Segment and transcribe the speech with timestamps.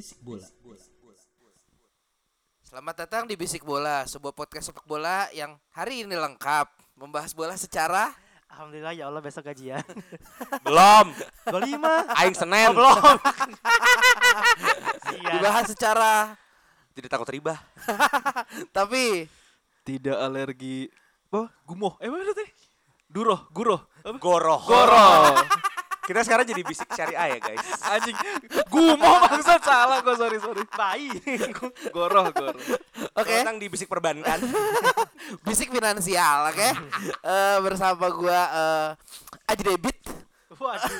[0.00, 0.48] Bisik bola.
[2.64, 7.52] Selamat datang di Bisik Bola, sebuah podcast sepak bola yang hari ini lengkap membahas bola
[7.60, 8.08] secara
[8.48, 9.84] Alhamdulillah ya Allah besok gajian.
[10.64, 11.12] Belum.
[11.52, 12.16] 25.
[12.16, 12.72] Aing Senin.
[12.72, 13.16] Oh, belum.
[15.36, 16.32] Dibahas secara
[16.96, 17.60] Tidak takut riba.
[18.76, 19.28] tapi
[19.84, 20.88] tidak alergi
[21.28, 22.48] apa gumoh eh mana tadi
[23.04, 24.60] duroh guroh apa Goroh.
[24.64, 25.68] goroh
[26.10, 27.62] Kita sekarang jadi bisik syariah ya guys.
[27.86, 28.18] anjing
[28.66, 31.06] gumoh maksud salah kok sorry sorry Bayi.
[31.94, 32.58] goroh goroh
[33.14, 34.42] oke Datang di bisik perbankan.
[35.46, 36.68] Bisik finansial, oke?
[37.22, 39.98] Eh, bersama gua eh Aji Debit.
[40.58, 40.90] Waduh.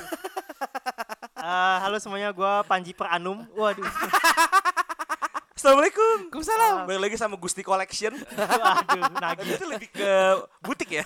[1.41, 3.41] Eh, halo semuanya, gua Panji Peranum.
[3.57, 3.81] Waduh.
[5.61, 6.33] Assalamualaikum.
[6.33, 6.89] Waalaikumsalam.
[6.89, 8.17] Balik lagi sama Gusti Collection.
[8.17, 9.61] Waduh, nagih.
[9.61, 10.11] itu lebih ke
[10.57, 11.05] butik ya.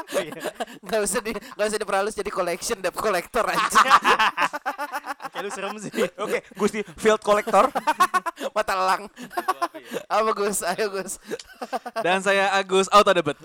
[0.88, 3.68] Nggak usah di nggak usah diperhalus jadi collection debt collector aja.
[5.36, 5.92] Kayak lu serem sih.
[6.16, 7.68] Oke, Gusti Field Collector.
[8.56, 9.12] Mata elang.
[10.08, 10.64] Apa Gus?
[10.64, 11.20] Ayo Gus.
[12.00, 13.36] dan saya Agus auto debet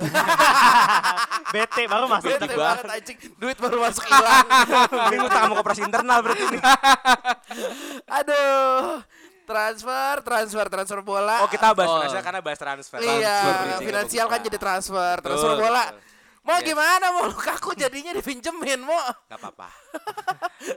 [1.52, 2.32] Bete baru masuk.
[2.32, 2.88] Bete banget.
[2.88, 3.18] anjing.
[3.36, 4.48] Duit baru masuk hilang.
[5.12, 6.60] Ini utang sama koperasi internal berarti ini.
[8.08, 9.04] Aduh.
[9.42, 11.44] Transfer, transfer, transfer bola.
[11.44, 11.98] Oh, kita bahas Oh.
[12.00, 12.98] finansial karena bahas transfer.
[12.98, 15.84] Iya, Transfer finansial kan jadi transfer, transfer Betul, bola.
[15.88, 16.10] betul.
[16.42, 16.68] Mau Yes.
[16.68, 18.98] gimana mau Lukaku jadinya dipinjemin mau?
[19.30, 19.70] Gak apa-apa.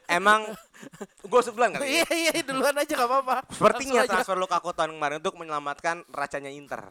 [0.07, 0.45] Emang
[1.23, 1.89] gue sebulan kali ya?
[2.05, 3.37] Iya iya duluan aja gak apa-apa.
[3.49, 4.11] Sepertinya aja.
[4.13, 6.85] transfer Lukaku tahun kemarin untuk menyelamatkan racanya Inter.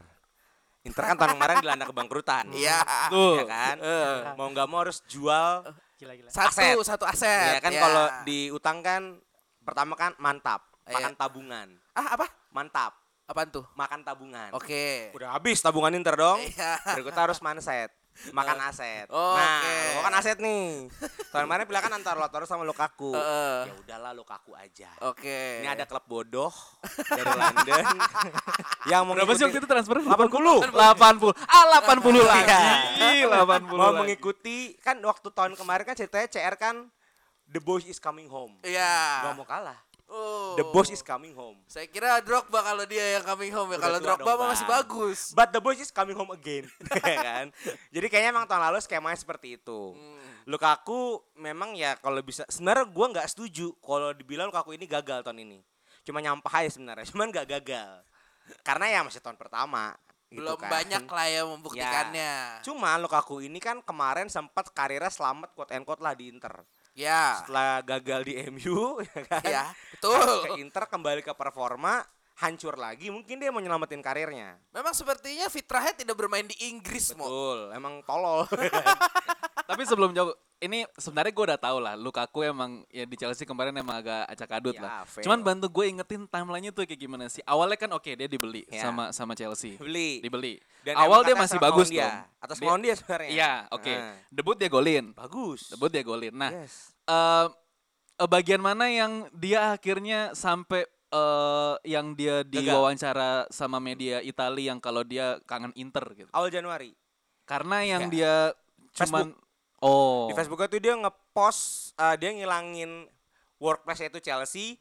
[0.82, 2.50] Inter kan tahun kemarin dilanda kebangkrutan.
[2.50, 2.82] Iya.
[3.14, 3.76] Ya kan?
[4.34, 5.70] Mau nggak mau harus jual.
[5.96, 6.30] Gila gila.
[6.34, 6.76] Satu Aset.
[6.84, 7.54] satu aset.
[7.56, 7.80] Ya kan ya.
[7.80, 9.02] kalau diutang kan
[9.62, 10.73] pertama kan mantap, Iya.
[10.86, 11.68] Makan tabungan.
[11.94, 12.28] ah apa?
[12.50, 13.66] Mantap, Apaan tuh?
[13.74, 14.50] makan tabungan.
[14.52, 15.10] Oke.
[15.14, 16.38] Udah habis tabungan Inter dong.
[16.40, 16.78] Iya.
[16.94, 17.90] Berikutnya harus manset.
[18.30, 19.10] Makan aset.
[19.10, 19.74] Oh, nah, oke.
[19.98, 20.86] lo kan aset nih.
[21.34, 23.10] Tahun kemarin pilihan kan antara Lautaro sama Lukaku.
[23.10, 23.66] Heeh.
[23.66, 24.94] Ya udahlah Lukaku aja.
[25.02, 25.66] Oke.
[25.66, 26.54] Ini ada klub bodoh
[27.10, 27.86] dari London
[28.92, 30.14] yang mau berapa sih waktu itu transfer 80.
[30.70, 30.78] 80
[31.42, 32.54] ah 80 lagi
[33.02, 33.34] Iya.
[33.42, 33.98] 80 mau lagi.
[33.98, 36.76] mengikuti kan waktu tahun kemarin kan ceritanya CR kan
[37.50, 38.62] The Boys is coming home.
[38.62, 39.26] Iya.
[39.26, 39.82] Gak mau kalah.
[40.14, 40.54] Oh.
[40.54, 41.58] The Boys is coming home.
[41.66, 43.82] Saya kira Drogba kalau dia yang coming home ya.
[43.82, 45.34] Kalau Drogba mah masih bagus.
[45.34, 46.70] But The Boys is coming home again.
[47.02, 47.46] Ya kan?
[47.90, 49.98] Jadi kayaknya emang tahun lalu skemanya seperti itu.
[49.98, 50.22] Hmm.
[50.46, 55.42] Lukaku memang ya kalau bisa sebenarnya gua nggak setuju kalau dibilang Lukaku ini gagal tahun
[55.50, 55.60] ini.
[56.06, 57.92] Cuma nyampah aja sebenarnya, cuman nggak gagal.
[58.62, 59.98] Karena ya masih tahun pertama.
[60.30, 60.70] gitu Belum kan.
[60.70, 62.62] banyak lah yang membuktikannya.
[62.66, 66.66] Cuma Lukaku ini kan kemarin sempat karirnya selamat quote and quote lah di Inter.
[66.94, 67.42] Ya.
[67.42, 69.44] Setelah gagal di MU ya kan.
[69.46, 69.66] Ya,
[69.98, 70.30] betul.
[70.46, 74.58] Ke Inter kembali ke performa hancur lagi mungkin dia mau nyelamatin karirnya.
[74.74, 77.26] Memang sepertinya fitrahnya tidak bermain di Inggris, Mo.
[77.26, 78.46] Betul, emang tolol.
[79.70, 83.76] tapi sebelum jauh ini sebenarnya gue udah tahu lah Lukaku emang ya di Chelsea kemarin
[83.76, 85.24] emang agak acak adut Ya, lah fail.
[85.24, 88.82] cuman bantu gue ingetin timelinenya tuh kayak gimana sih awalnya kan oke dia dibeli Ya.
[88.82, 90.20] sama sama Chelsea Beli.
[90.20, 92.08] dibeli Dan awal dia masih bagus dia.
[92.08, 93.30] dong Atas Dia- lawan dia sebenarnya.
[93.30, 93.94] Iya, oke.
[93.94, 94.16] Nah.
[94.28, 95.06] Debut dia golin.
[95.14, 95.72] Bagus.
[95.72, 96.34] Debut dia golin.
[96.34, 96.92] Nah, Yes.
[97.04, 97.48] eh,
[98.22, 105.06] bagian mana yang dia akhirnya sampai eh, yang dia diwawancara sama media Italia yang kalau
[105.06, 106.30] dia kangen Inter gitu.
[106.32, 106.92] Awal Januari.
[107.44, 108.12] Karena yang Ya.
[108.12, 108.34] dia
[108.98, 109.43] cuman Facebook.
[109.84, 113.12] Oh Di Facebook itu dia ngepost uh, dia ngilangin
[113.60, 114.80] workplace itu Chelsea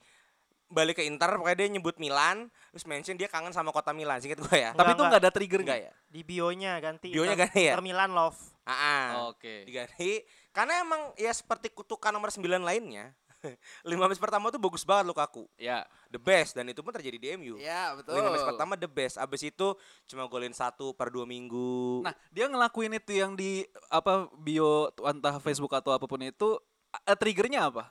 [0.73, 4.41] balik ke Inter pokoknya dia nyebut Milan terus mention dia kangen sama kota Milan singkat
[4.41, 5.11] gue ya tapi itu enggak.
[5.13, 5.93] nggak ada trigger nggak ya?
[6.09, 7.09] Di bionya ganti.
[7.13, 7.73] Bionya ganti ya?
[7.77, 8.41] Inter Milan Love.
[8.65, 9.29] Ah.
[9.29, 9.67] Oke.
[9.69, 10.25] diganti
[10.55, 13.11] karena emang ya seperti kutukan nomor 9 lainnya
[13.89, 15.83] lima match pertama tuh bagus banget Lukaku Ya.
[16.09, 18.15] the best dan itu pun terjadi di MU Ya, betul.
[18.15, 19.75] lima match pertama the best abis itu
[20.05, 25.39] cuma golin satu per dua minggu Nah, dia ngelakuin itu yang di apa bio entah
[25.39, 26.59] Facebook atau apa pun itu
[27.01, 27.91] eh, triggernya apa?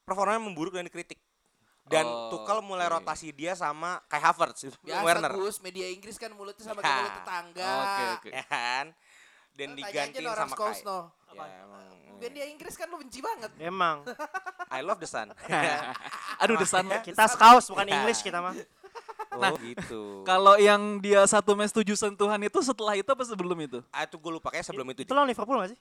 [0.00, 1.22] performanya memburuk dan dikritik
[1.82, 2.98] dan Oh, Tuchel mulai oke.
[2.98, 6.84] rotasi dia sama Kai Havertz Biasa Werner Gus, media Inggris kan mulutnya sama Ya.
[6.84, 7.70] kayak mulut tetangga.
[7.74, 8.28] Oke, oke.
[8.32, 8.86] ya kan
[9.54, 10.80] dan digantiin Nora sama Kai.
[10.82, 10.98] No.
[11.30, 11.84] Ya, emang.
[12.20, 13.50] Bukan dia Inggris kan lu benci banget.
[13.56, 14.04] Emang.
[14.76, 15.32] I love the sun.
[16.44, 16.84] Aduh desan.
[17.00, 18.52] Kita scouts bukan English kita mah.
[19.40, 20.26] oh gitu.
[20.26, 23.78] Kalau yang dia satu match tujuh sentuhan itu setelah itu apa sebelum itu?
[23.88, 25.06] Ah, itu gue lupa kayak sebelum itu.
[25.06, 25.80] Itu lawan Liverpool gak sih?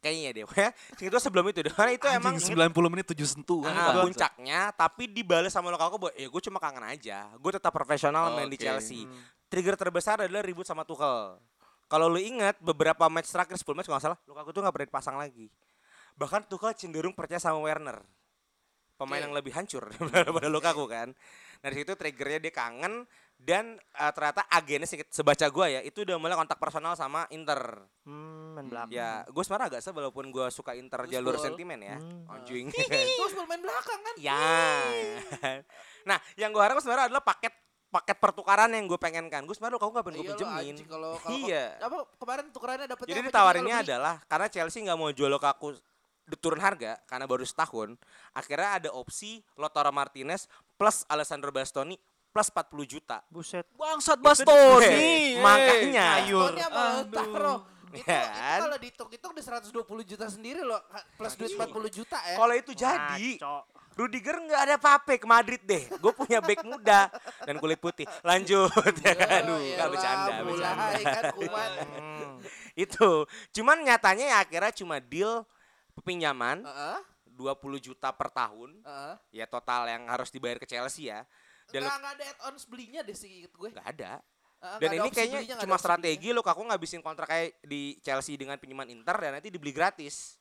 [0.00, 0.44] Kayaknya deh.
[0.56, 1.72] Ya, itu sebelum itu deh.
[1.72, 3.72] Karena itu emang Anjing, 90 menit tujuh sentuhan.
[3.72, 8.32] Ah, puncaknya tapi dibales sama Lukaku bahwa ya gue cuma kangen aja gue tetap profesional
[8.32, 8.64] main di Oke.
[8.64, 9.04] Chelsea
[9.50, 11.36] trigger terbesar adalah ribut sama Tuchel
[11.90, 14.88] kalau lu ingat beberapa match terakhir 10 match kalau nggak salah Lukaku tuh nggak pernah
[14.88, 15.50] dipasang lagi
[16.14, 17.98] bahkan Tuchel cenderung percaya sama Werner
[18.94, 19.24] pemain Oke.
[19.26, 21.10] yang lebih hancur daripada Lukaku kan
[21.60, 23.04] dari situ triggernya dia kangen
[23.36, 27.88] dan eh, ternyata agennya sedikit sebaca gue ya itu udah mulai kontak personal sama Inter
[28.04, 28.92] Hmm, main belakang.
[28.92, 32.28] ya gue sebenarnya agak sebel walaupun gue suka Inter Terus jalur sentimen ya Hmm.
[32.28, 34.14] anjing Terus main belakang kan.
[34.20, 34.36] Ya.
[36.08, 37.52] nah, yang gue harap sebenarnya adalah paket
[37.90, 39.42] paket pertukaran yang gue pengen kan.
[39.42, 40.76] Gue sebenarnya kamu nggak pengen gue Iya pinjemin.
[40.94, 41.64] kalau Iya.
[41.82, 45.74] apa kemarin tukerannya dapetnya Jadi ditawarinnya adalah karena Chelsea nggak mau jual Lukaku
[46.38, 47.98] turun harga karena baru setahun.
[48.30, 50.46] Akhirnya ada opsi Lautaro Martinez
[50.78, 51.98] plus Alessandro Bastoni
[52.30, 53.18] plus 40 juta.
[53.26, 53.66] Buset.
[53.74, 54.86] Bangsat Bastoni.
[54.86, 56.22] Eh, makanya.
[56.22, 56.54] Ayur.
[56.54, 57.66] Lautaro.
[57.90, 58.58] Itu, itu kan?
[58.62, 60.78] kalau dihitung-hitung di 120 juta sendiri loh
[61.18, 62.38] plus duit 40 juta ya.
[62.38, 63.79] Kalau itu jadi, Ngaco.
[64.00, 65.84] Rudiger nggak ada apa-apa ke Madrid deh.
[66.00, 67.12] Gue punya back muda
[67.44, 68.08] dan kulit putih.
[68.24, 68.72] Lanjut
[69.04, 69.44] ya kan?
[69.44, 70.96] Aduh, Ya nggak elah, bercanda, bercanda.
[71.04, 71.70] kan kuman.
[71.92, 72.32] Hmm,
[72.72, 73.10] itu.
[73.52, 75.44] Cuman nyatanya ya akhirnya cuma deal
[76.00, 76.98] pinjaman Heeh.
[77.36, 78.80] 20 juta per tahun.
[78.80, 79.14] Heeh.
[79.36, 81.28] Ya total yang harus dibayar ke Chelsea ya.
[81.68, 83.68] Dan Nggak, nggak ada add-ons belinya deh sih gue.
[83.68, 84.24] nggak ada.
[84.80, 88.88] Dan ini kayaknya belinya, cuma strategi lo aku ngabisin kontrak kayak di Chelsea dengan pinjaman
[88.88, 90.39] Inter dan nanti dibeli gratis.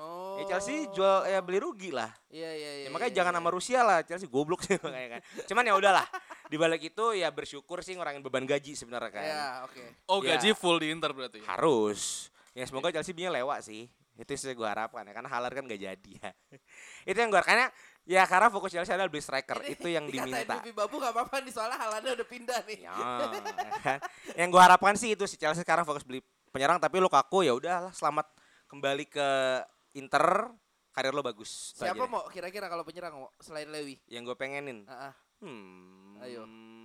[0.00, 0.40] Oh.
[0.40, 2.08] Ya Chelsea jual ya beli rugi lah.
[2.32, 2.84] Iya iya iya.
[2.86, 3.40] Ya, makanya iya, jangan iya.
[3.44, 5.20] sama Rusia lah, Chelsea goblok sih makanya kan.
[5.44, 6.06] Cuman ya udahlah.
[6.48, 9.22] Di balik itu ya bersyukur sih ngurangin beban gaji sebenarnya kan.
[9.28, 9.82] Iya, oke.
[10.08, 10.40] Oh Ya.
[10.40, 11.44] gaji full di Inter berarti.
[11.44, 12.32] Harus.
[12.56, 13.92] Ya semoga Chelsea punya lewat sih.
[14.16, 15.12] Itu sih gue harapkan ya.
[15.12, 16.30] Karena Haller kan gak jadi ya.
[17.10, 17.68] itu yang gue karena
[18.08, 19.60] ya karena fokus Chelsea adalah beli striker.
[19.60, 20.64] Ini itu yang diminta.
[20.64, 22.88] Bibi Babu gak apa-apa nih soalnya Halanda udah pindah nih.
[22.88, 23.98] Ya, ya kan?
[24.32, 27.94] yang gue harapkan sih itu si Chelsea sekarang fokus beli penyerang tapi Lukaku ya udahlah
[27.94, 28.26] selamat
[28.66, 29.28] kembali ke
[29.94, 30.50] Inter
[30.90, 31.74] karir lo bagus.
[31.78, 33.98] Siapa mau kira-kira kalau penyerang mau selain Lewi?
[34.10, 34.86] yang gue pengenin?
[34.86, 35.12] Heeh.
[35.40, 36.20] Hmm.
[36.20, 36.44] Ayo.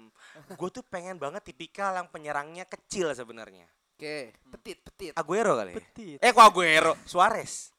[0.60, 3.68] Gue tuh pengen banget tipikal yang penyerangnya kecil sebenarnya.
[3.96, 5.12] Oke, petit petit.
[5.16, 5.75] Aguero kali.
[5.75, 5.78] ya?
[5.80, 6.18] Petit.
[6.24, 6.96] Eh kok Aguero?
[7.04, 7.72] Suarez.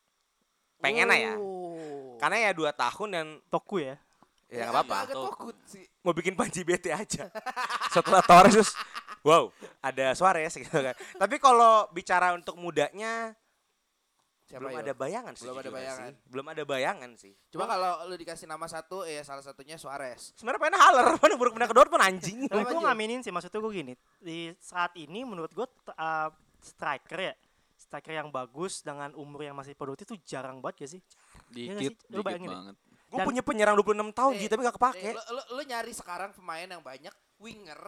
[0.81, 1.35] Pengen ya.
[1.41, 2.17] Oh.
[2.21, 3.97] Karena ya dua tahun dan Toku ya.
[4.53, 4.97] ya nggak apa-apa.
[5.09, 5.85] Agak takut sih.
[6.05, 7.29] Mau bikin panji bete aja.
[7.95, 8.71] Setelah Torres terus,
[9.25, 9.51] wow,
[9.81, 10.95] ada Suarez gitu kan.
[10.95, 13.33] Tapi kalau bicara untuk mudanya,
[14.47, 14.81] Siapa belum yo?
[14.81, 15.43] ada bayangan sih.
[15.43, 16.07] Belum ada bayangan.
[16.07, 16.31] sih.
[16.31, 17.33] Belum ada bayangan sih.
[17.51, 20.31] Cuma kalau lu dikasih nama satu, ya salah satunya Suarez.
[20.39, 22.47] Sebenarnya pengen Haller, mana buruk pindah ke Dortmund anjing.
[22.47, 22.87] Tapi gue Jul?
[22.87, 23.93] ngaminin sih maksud gue gini.
[24.17, 26.31] Di saat ini menurut gue uh,
[26.63, 27.35] striker ya.
[27.77, 31.01] Striker yang bagus dengan umur yang masih produktif itu jarang banget gak sih?
[31.53, 32.15] Iya Dikit, sih?
[32.15, 32.75] Lu dikit banget.
[33.07, 34.99] Gue punya penyerang 26 tahun Eh, Ji, tapi gak kepake.
[35.03, 37.81] Nih, lu, lu, lu nyari sekarang pemain yang banyak, winger,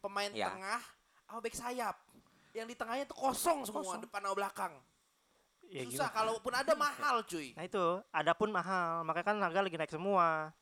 [0.00, 0.48] pemain Ya.
[0.48, 0.80] tengah,
[1.24, 1.96] sama back sayap.
[2.52, 4.04] Yang di tengahnya tuh kosong semua, Kosong.
[4.04, 4.72] depan sama belakang.
[5.74, 6.14] Ya Susah, gitu.
[6.14, 7.50] kalaupun ada mahal cuy.
[7.58, 7.84] Nah itu,
[8.14, 9.02] ada pun mahal.
[9.02, 10.54] Makanya kan harga lagi naik semua.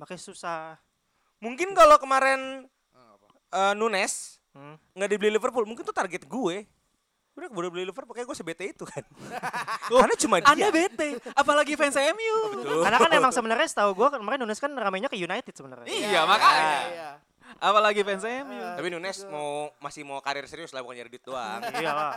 [0.00, 0.80] Makanya susah.
[1.36, 2.64] Mungkin kalau kemarin
[3.52, 4.74] eh, Nunes Hmm.
[4.96, 6.56] nggak dibeli Liverpool, mungkin tuh target gue.
[7.38, 9.06] Udah keburu beli Liverpool, kayak gue sebete itu kan.
[9.86, 10.50] Karena cuma dia.
[10.50, 12.38] Anda bete, apalagi fans MU.
[12.82, 15.86] Karena kan emang sebenarnya setahu gue kemarin Nunes kan ramainya ke United sebenarnya.
[15.86, 16.78] Iya, makanya.
[16.90, 17.10] Iya.
[17.56, 18.60] Apalagi fans MU.
[18.76, 21.60] Tapi Nunes mau masih mau karir serius lah bukan nyari duit doang.
[21.74, 22.14] Iya lah.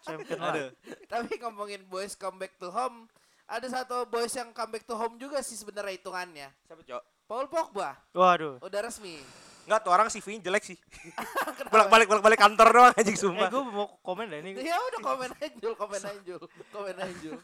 [0.00, 0.68] Champion lah.
[1.06, 3.08] Tapi ngomongin boys comeback to home,
[3.44, 6.48] ada satu boys yang comeback to home juga sih sebenarnya hitungannya.
[6.64, 7.02] Siapa, Cok?
[7.24, 8.58] Paul Pogba Waduh.
[8.58, 9.22] udah resmi.
[9.60, 10.78] Enggak tuh orang CV-nya jelek sih.
[11.70, 13.46] Bolak-balik bolak-balik kantor doang anjing Eh sumpah.
[13.46, 14.50] gue mau komen deh ini.
[14.58, 16.42] Ya udah komen aja Jul, komen aja Jul.
[16.72, 17.38] Komen aja Jul.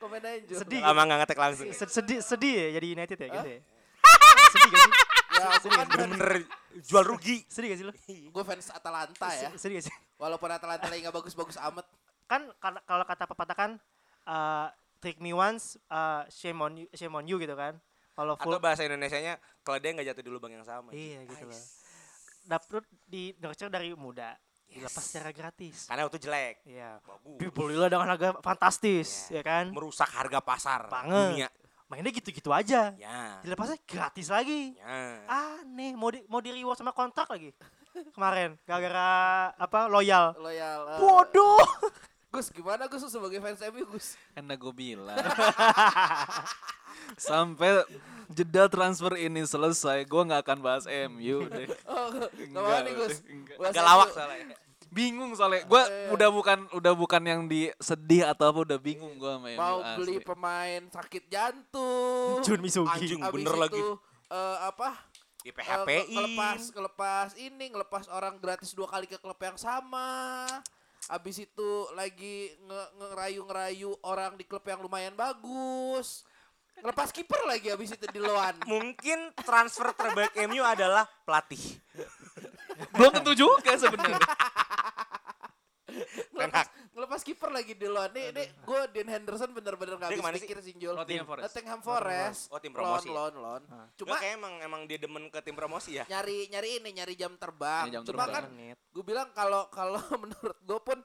[0.00, 0.56] Komen aja Jul.
[0.56, 0.80] Sedih.
[0.80, 1.68] Lama enggak ngetek langsung.
[1.68, 3.60] Sed- Sedih, sedih ya jadi United ya gitu ya.
[4.48, 4.94] sedih gak sih?
[5.36, 6.30] Ya, aku kan Bener-bener
[6.80, 7.44] jual rugi.
[7.46, 7.92] Sedih gak sih lo?
[8.06, 9.52] gue fans Atalanta ya.
[9.52, 9.94] Se- Sedih gak sih?
[10.16, 11.84] Walaupun Atalanta lagi nggak bagus-bagus amat.
[12.24, 13.70] Kan kal- kalau kata pepatah kan
[14.24, 14.66] uh,
[14.98, 17.76] trick me once, uh, shame on you, shame on you gitu kan.
[18.12, 20.88] Kalau full Atau bahasa Indonesianya kalau dia nggak jatuh di lubang yang sama.
[20.90, 21.62] Iya gitu loh.
[22.42, 24.32] Dapet di nurture dari muda.
[24.66, 25.86] Dilepas secara gratis.
[25.86, 26.54] Karena waktu jelek.
[26.64, 26.98] Iya.
[26.98, 27.38] Bagus.
[27.38, 29.38] Dibelilah dengan harga fantastis, Iya.
[29.38, 29.64] ya kan?
[29.70, 31.28] Merusak harga pasar Banget.
[31.32, 31.48] dunia.
[31.86, 32.90] Mainnya gitu-gitu aja.
[32.98, 33.38] Ya.
[33.40, 34.74] Dilepasnya gratis lagi.
[34.74, 35.22] Ya.
[35.24, 37.54] Aneh, mau di mau di reward sama kontrak lagi.
[38.14, 39.08] Kemarin gara-gara
[39.54, 40.34] apa loyal.
[40.36, 40.80] Loyal.
[40.88, 41.62] eh, Bodoh.
[42.34, 44.18] Gus gimana Gus sebagai fans MU Gus?
[44.34, 45.16] Karena gue bilang.
[47.16, 47.86] Sampai
[48.28, 51.70] jeda transfer ini selesai, gue nggak akan bahas MU deh.
[51.86, 53.14] Oh, Enggak, nih Gus?
[53.24, 53.56] enggak.
[53.62, 53.78] MU.
[53.78, 54.58] lawak soalnya.
[54.88, 55.62] Bingung soalnya.
[55.62, 56.10] Gue Eh.
[56.10, 59.78] udah bukan udah bukan yang di sedih atau apa udah bingung gue sama MU Mau
[59.80, 59.96] asli.
[59.96, 62.40] beli pemain sakit jantung.
[62.40, 62.90] Jun Misugi.
[62.90, 63.82] Anjing Abis bener itu, lagi.
[64.28, 64.88] eh, apa?
[65.38, 69.54] Di eh, PHP nge- ngelepas ngelepas ini ngelepas orang gratis dua kali ke klub yang
[69.54, 70.42] sama.
[71.06, 76.26] Abis itu lagi nge- ngerayu-ngerayu orang di klub yang lumayan bagus.
[76.76, 78.52] Ngelepas kiper lagi abis itu di loan.
[78.66, 81.62] Mungkin transfer terbaik MU adalah pelatih.
[82.92, 84.20] Belum tentu juga sebenarnya.
[86.36, 88.12] ngelepas, ngelepas kiper lagi di luar.
[88.12, 90.44] Nih nih gue Dean Henderson bener-bener gak habis ke mana sih?
[90.44, 91.44] pikir Sinjol Nottingham Forest.
[91.46, 92.40] Nottingham Forest.
[92.52, 95.56] Oh, tim promosi lon lon lon Cuma cuma kayak emang emang dia demen ke tim
[95.56, 96.04] promosi ya.
[96.06, 97.88] nyari nyari ini nyari jam terbang.
[97.88, 98.34] Nyari jam cuma terbang.
[98.34, 98.44] kan
[98.92, 100.98] gue bilang kalau kalau menurut gue pun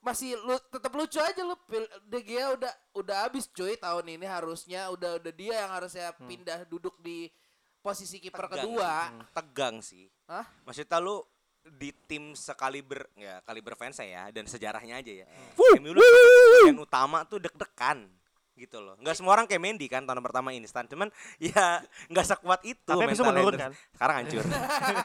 [0.00, 1.56] masih lu tetap lucu aja lu.
[1.68, 4.24] Pil- De Gea udah udah habis cuy tahun ini.
[4.24, 7.28] Harusnya udah udah dia yang harusnya pindah duduk di
[7.80, 9.26] posisi kiper kedua sih.
[9.34, 10.04] Tegang sih.
[10.28, 10.46] Hah?
[10.64, 11.24] Maksudnya lu
[11.60, 15.26] di tim sekaliber ya kaliber fans saya dan sejarahnya aja ya.
[15.56, 15.84] Hmm.
[15.84, 16.00] MU lu
[16.84, 18.08] utama tuh deg-degan
[18.60, 18.94] gitu loh.
[19.00, 21.08] Enggak semua orang kayak Mendy kan tahun pertama instan, cuman
[21.40, 21.80] ya
[22.12, 23.72] nggak sekuat itu Tapi mental menurun kan?
[23.96, 24.44] Sekarang hancur.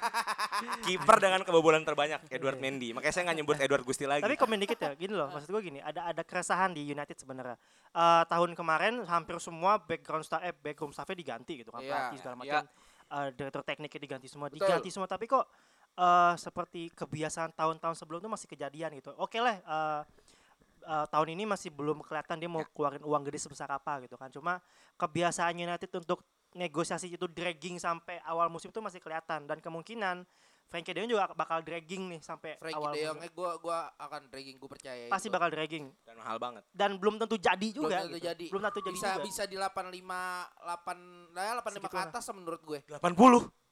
[0.86, 2.92] Kiper dengan kebobolan terbanyak Edward Mendy.
[2.92, 4.24] Makanya saya nggak nyebut Edward Gusti lagi.
[4.24, 7.56] Tapi komen dikit ya, gini loh, maksud gue gini, ada ada keresahan di United sebenarnya.
[7.96, 12.18] Eh, tahun kemarin hampir semua background staff, eh, background staffnya diganti gitu kan, Iya, pelatih
[12.20, 12.42] segala iya.
[12.44, 12.64] macam,
[13.06, 14.66] Eh, direktur tekniknya diganti semua, Betul.
[14.66, 15.06] diganti semua.
[15.06, 15.46] Tapi kok
[15.96, 19.16] eh, seperti kebiasaan tahun-tahun sebelum itu masih kejadian gitu.
[19.16, 20.02] Oke lah, eh,
[20.86, 22.70] eh, tahun ini masih belum kelihatan dia mau Ya.
[22.70, 24.30] keluarin uang gede sebesar apa gitu kan.
[24.30, 24.62] Cuma
[24.96, 30.24] kebiasaan United untuk negosiasi itu dragging sampai awal musim itu masih kelihatan dan kemungkinan
[30.66, 33.78] Frankie De Jong juga bakal dragging nih sampai Frankie awal De Jong eh gua gua
[33.94, 35.36] akan dragging gue percaya Pasti itu.
[35.36, 36.64] bakal dragging dan mahal banget.
[36.72, 38.26] dan belum tentu jadi Belum juga tentu gitu.
[38.26, 38.46] jadi.
[38.50, 39.24] belum tentu jadi bisa juga.
[39.24, 40.10] bisa di 85
[40.58, 42.06] 8 nah 85 ke Segitulah.
[42.08, 43.65] atas menurut gue 80.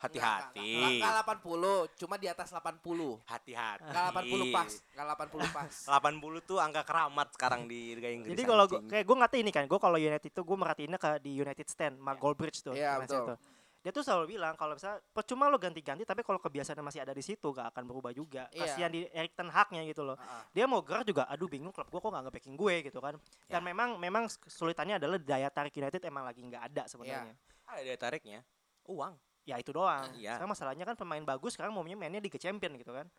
[0.00, 0.64] Hati-hati.
[0.96, 3.84] enggak, enggak 80 cuma di atas 80 Hati-hati.
[3.84, 8.32] enggak 80 pas enggak 80 pas 80 tuh angka keramat sekarang di Liga Inggris.
[8.32, 11.20] jadi kalau gua, kayak gue ngerti ini kan gue kalau United itu gue merhatiinnya ke
[11.20, 13.30] di United Stand Mark Goldbridge tuh Iya, defense-nya betul.
[13.30, 13.38] tuh.
[13.80, 17.20] dia tuh selalu bilang kalau misalnya percuma lo ganti-ganti tapi kalau kebiasaan masih ada di
[17.20, 18.60] situ gak akan berubah juga Iya.
[18.66, 20.44] kasihan di Erik Ten Hag-nya gitu loh Ah, ah.
[20.50, 23.16] dia mau gerak juga aduh bingung klub gue kok gak nge-backing gue gitu kan
[23.46, 23.64] dan Ya.
[23.66, 28.40] memang memang kesulitannya adalah daya tarik United emang lagi nggak ada sebenarnya ada daya tariknya.
[28.86, 29.12] Uang.
[29.50, 30.38] Ya itu doang Iya.
[30.38, 33.10] sekarang masalahnya kan pemain bagus sekarang maunya mainnya Liga Champion gitu kan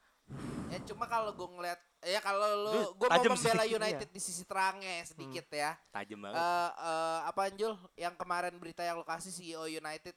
[0.66, 3.28] ya cuma kalau gue ngeliat ya kalau lu gue mau sih.
[3.28, 3.76] membela Iya.
[3.76, 6.40] United di sisi terangnya sedikit ya Tajam banget.
[6.40, 10.16] eh, apa Anjul yang kemarin berita yang lokasi CEO United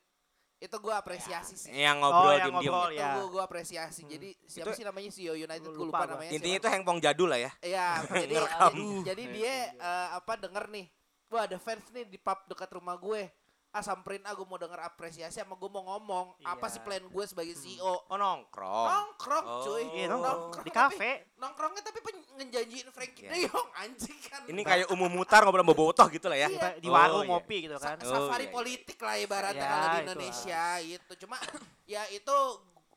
[0.56, 2.70] itu gue apresiasi sih yang ngobrol Oh, yang diem-diem.
[2.70, 2.88] ngobrol.
[2.88, 3.10] itu ya.
[3.12, 6.56] gue gue apresiasi jadi siapa Itu- sih namanya CEO United gue Lupa lupa namanya Intinya
[6.56, 6.62] siapa.
[6.62, 7.50] itu hengpong jadul lah ya.
[7.60, 7.86] Iya,
[8.22, 10.86] jadi jadi, jadi dia eh, apa denger nih.
[11.26, 13.26] Wah, ada fans nih di pub dekat rumah gue.
[13.74, 16.70] Ah samperin ah gue mau denger apresiasi sama gue mau ngomong apa Iya.
[16.70, 18.06] sih plan gue sebagai CEO.
[18.06, 18.86] Oh nongkrong.
[18.86, 19.62] Nongkrong Oh.
[19.66, 19.82] cuy.
[19.92, 20.62] Iya, nongkrong.
[20.62, 21.10] Di tapi- kafe.
[21.34, 21.98] Nongkrongnya tapi
[22.34, 23.30] ngejanjiin Frankie Iya.
[23.34, 24.40] De Jong anjing kan.
[24.46, 26.46] Ini kayak umum mutar ngobrol sama botoh gitu lah ya.
[26.46, 26.78] Iya.
[26.78, 27.30] di Oh, warung iya.
[27.30, 28.54] ngopi gitu kan Sa- Oh, safari iya, iya.
[28.54, 29.98] politik lah ibaratnya Ya, kalau di.
[30.00, 31.12] Indonesia gitu.
[31.26, 31.36] Cuma
[31.90, 32.36] ya itu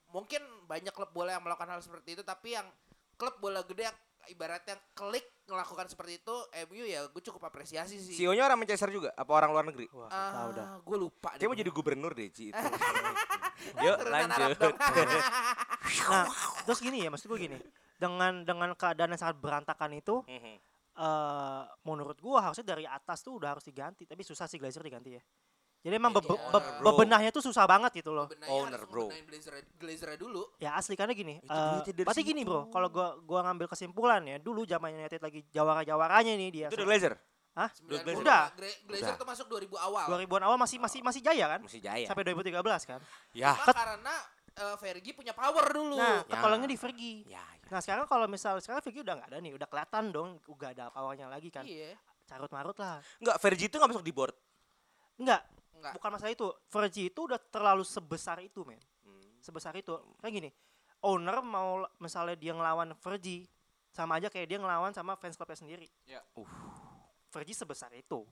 [0.08, 2.70] mungkin banyak klub bola yang melakukan hal seperti itu tapi yang
[3.16, 6.36] klub bola gede yang ibaratnya klik melakukan seperti itu
[6.68, 8.16] MU ya gue cukup apresiasi sih.
[8.16, 9.88] CEO-nya orang Manchester juga apa orang luar negeri?
[9.90, 11.30] wah nggak tahu dah Ah, gue lupa.
[11.36, 12.60] Dia mau jadi gubernur deh, Ci itu.
[13.84, 14.60] Yuk lanjut.
[16.12, 16.28] nah
[16.64, 17.58] terus gini ya maksud gue gini
[17.98, 20.22] dengan dengan keadaan yang sangat berantakan itu
[20.98, 25.14] eh menurut gua harusnya dari atas tuh udah harus diganti tapi susah sih Glazer diganti
[25.14, 25.22] ya
[25.88, 26.36] jadi emang be- Bro.
[26.84, 29.08] bebenahnya tuh susah banget gitu loh Owner, harus bro.
[29.08, 30.44] Glazer Glazer dulu.
[30.58, 34.36] ya asli karena gini Itu eh, berarti gini bro kalau gua gua ngambil kesimpulan ya
[34.38, 37.16] dulu zaman United lagi jawara jawaranya nih dia Itu udah Glazer.
[37.54, 37.72] Hah?
[37.74, 38.04] 90.
[38.04, 38.20] Glazer.
[38.20, 38.44] Udah.
[38.86, 40.06] Glazer tuh masuk 2000 awal.
[40.14, 42.06] 2000-an awal masih masih masih jaya kan Mesti jaya.
[42.06, 42.54] sampai 2013
[42.86, 43.00] kan
[43.32, 43.56] Ya.
[43.56, 44.14] Cuma karena
[44.54, 45.96] eh, Fergie punya power dulu.
[45.96, 46.28] nah Ya.
[46.28, 47.70] ketolongnya di Fergie Ya, ya.
[47.70, 50.86] nah sekarang kalau misal sekarang Fergie udah nggak ada nih udah kelihatan dong udah ada
[50.90, 51.98] powernya lagi kan Iya.
[52.26, 54.36] carut marut lah Enggak, Fergie itu enggak masuk di board.
[55.16, 55.42] enggak
[55.78, 55.94] Enggak.
[55.94, 59.22] bukan masalah itu Fergie itu udah terlalu sebesar itu men Hmm.
[59.40, 60.50] sebesar itu kayak gini
[61.00, 63.46] owner mau misalnya dia ngelawan Fergie
[63.90, 66.20] sama aja kayak dia ngelawan sama fans clubnya sendiri Ya.
[67.28, 68.26] Fergie sebesar itu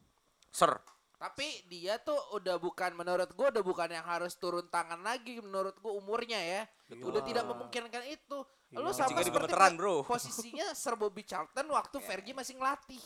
[0.49, 0.71] Sir.
[1.15, 5.75] Tapi dia tuh udah bukan menurut gua udah bukan yang harus turun tangan lagi menurut
[5.79, 6.61] gua umurnya ya.
[6.97, 8.43] Udah tidak memungkinkan itu.
[8.71, 8.91] Lu Iya.
[8.93, 10.03] sama Jika seperti bro.
[10.03, 12.99] posisinya Sir Bobby Charlton waktu Fergie masih ngelatih.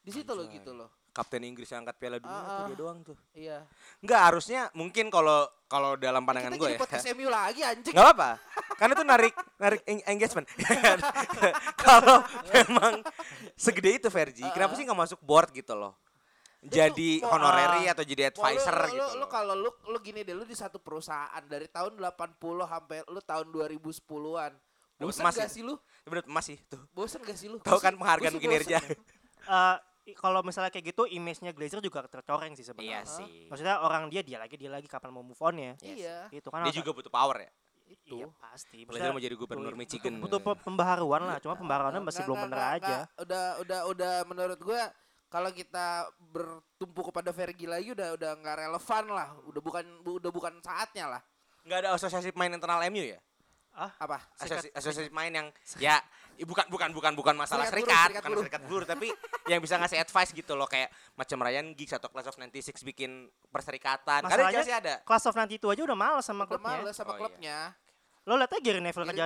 [0.00, 0.90] Di situ loh gitu loh.
[1.10, 2.66] Kapten Inggris yang angkat Piala Dunia Ah, tuh ah.
[2.70, 3.16] dia doang tuh.
[3.34, 3.58] Iya.
[3.98, 6.78] Enggak, harusnya mungkin kalau kalau dalam pandangan Kita gue ya.
[6.78, 7.90] podcast MU lagi anjing.
[7.94, 8.30] Enggak apa-apa.
[8.78, 10.46] Karena itu narik narik eng- engagement.
[11.84, 13.02] kalau memang
[13.54, 15.98] segede itu Fergie, kenapa sih nggak masuk board gitu loh?
[16.60, 19.00] Jadi mau- honorary ah, atau jadi lu- advisor lu, gitu.
[19.00, 22.98] lu, lu kalau lu lu gini deh lu di satu perusahaan dari tahun 80 sampai
[23.08, 24.52] lu tahun 2010-an
[25.00, 25.50] Bosen emas gak ya?
[25.50, 25.80] sih lu?
[26.04, 26.84] Bener emas sih tuh.
[26.92, 27.56] Bosen gak sih lu?
[27.64, 28.76] Tahu kan penghargaan kinerja.
[28.76, 29.00] bosen.
[30.12, 33.00] Kalau misalnya kayak gitu image-nya Glazer juga tercoreng sih sebenarnya.
[33.00, 33.46] Iya sih.
[33.46, 35.72] Maksudnya orang dia dia lagi dia lagi kapan mau move on ya?
[35.80, 36.16] Iya.
[36.30, 37.50] Itu kan Dia juga butuh power ya.
[38.06, 38.82] Iya pasti.
[38.82, 40.18] Glazer Maksudnya mau jadi gubernur Michigan.
[40.18, 42.96] Butuh, butuh pe- pembaharuan lah, cuma pembaharuannya masih Nggak, belum bener aja.
[43.18, 44.82] Udah udah udah menurut gua
[45.26, 49.28] kalau kita bertumpu kepada Fergie lagi udah udah nggak relevan lah.
[49.46, 51.22] Udah bukan bu- udah bukan saatnya lah.
[51.62, 53.20] Nggak ada asosiasi main internal MU ya?
[53.96, 54.18] Apa?
[54.34, 55.46] Asosiasi, asosiasi main yang
[55.78, 56.02] ya
[56.42, 58.42] bukan bukan bukan bukan masalah Serikat serikat, serikat bukan buruh.
[58.42, 59.08] serikat buruh, tapi
[59.46, 63.10] yang bisa ngasih advice gitu loh kayak macam Ryan Giggs atau Class of 96 bikin
[63.50, 64.20] perserikatan.
[64.22, 64.94] Masalahnya Chelsea ada.
[65.00, 66.76] Class of nanti itu aja udah males sama Udah klubnya.
[66.78, 67.20] males sama Oh, iya.
[67.20, 67.58] klubnya.
[68.22, 69.24] Lo liat aja Gary Neville lah Ya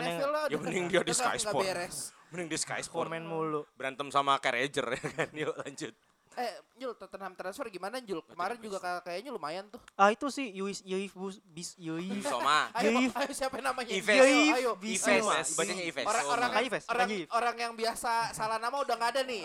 [0.48, 1.62] udah- mending dia di udah Sky Sport.
[1.62, 1.96] beres.
[2.30, 3.06] Mending di Sky Sport.
[3.06, 3.62] komen mulu.
[3.74, 5.28] Berantem sama Carragher ya kan.
[5.32, 5.94] Yuk lanjut.
[6.34, 8.18] Eh, Jul, Tottenham transfer gimana Jul?
[8.22, 9.78] Kemarin juga ka- kayaknya lumayan tuh.
[9.94, 12.20] Ah itu sih Yui Yui Bus bis Yui.
[12.20, 12.68] Soma.
[12.76, 13.90] Ayo, siapa namanya?
[13.90, 14.18] Ives.
[14.54, 14.72] Ayo.
[14.76, 16.04] Ives, bacanya Ives.
[16.04, 19.42] Orang orang Bukan Ives, orang, orang yang biasa salah nama udah nggak ada nih.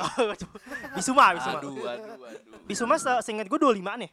[0.98, 1.60] Bisuma, Bisuma.
[1.62, 2.60] Aduh, aduh, aduh.
[2.65, 4.12] Bisuma se- seingat gue 25 nih.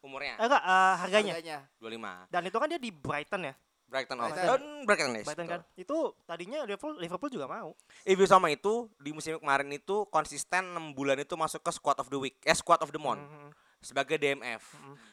[0.00, 1.32] Umurnya enggak eh, harganya.
[1.36, 1.58] Harganya.
[1.76, 2.32] 25.
[2.32, 3.54] Dan itu kan dia di Brighton ya.
[3.90, 4.86] Brighton of Brighton.
[4.86, 5.10] Brighton.
[5.26, 5.60] Brighton kan.
[5.74, 7.74] Itu tadinya Liverpool Liverpool juga mau.
[8.06, 12.06] Ibu sama itu di musim kemarin itu konsisten 6 bulan itu masuk ke squad of
[12.06, 13.50] the week, eh squad of the month Mhm.
[13.82, 14.62] sebagai DMF.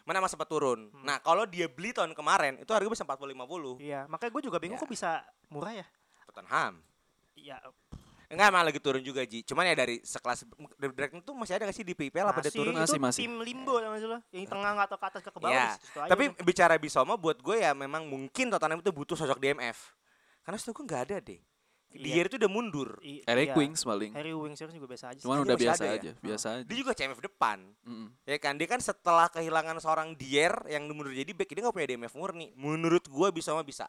[0.05, 0.93] Mana masih sempat turun.
[1.01, 3.81] Nah, kalau dia beli tahun kemarin itu harganya bisa 40 50.
[3.81, 4.83] Iya, makanya gue juga bingung Ya.
[4.85, 5.85] kok bisa murah ya.
[6.29, 6.85] Tottenham.
[7.33, 7.57] Iya,
[8.27, 9.39] Enggak emang lagi turun juga Ji.
[9.41, 10.43] Cuman ya dari sekelas
[10.75, 12.73] dari Brighton tuh masih ada gak sih di PPL apa dia masih, turun?
[12.75, 13.21] itu Masih, masih.
[13.23, 14.19] tim limbo yang maksud lo.
[14.35, 15.55] Yang tengah nggak tahu ke atas ke ke bawah.
[15.55, 15.67] Iya.
[15.71, 16.43] di aja Tapi udah.
[16.43, 19.95] bicara Bisoma buat gue ya memang mungkin Tottenham itu butuh sosok DMF.
[20.43, 21.39] Karena setahu gue nggak ada deh.
[21.87, 22.03] Iya.
[22.03, 22.99] Dia itu udah mundur.
[22.99, 23.55] I- Eric iya.
[23.55, 24.11] Wings paling.
[24.11, 25.19] Harry Wings juga biasa aja.
[25.19, 25.23] sih.
[25.23, 25.95] Cuman udah biasa ya?
[25.95, 26.63] aja, biasa aja.
[26.67, 27.63] Dia juga CMF depan.
[27.87, 28.11] Mm-mm.
[28.27, 31.87] Ya kan dia kan setelah kehilangan seorang Dier yang mundur jadi back dia nggak punya
[31.87, 32.51] DMF murni.
[32.59, 33.87] Menurut gua Bisoma bisa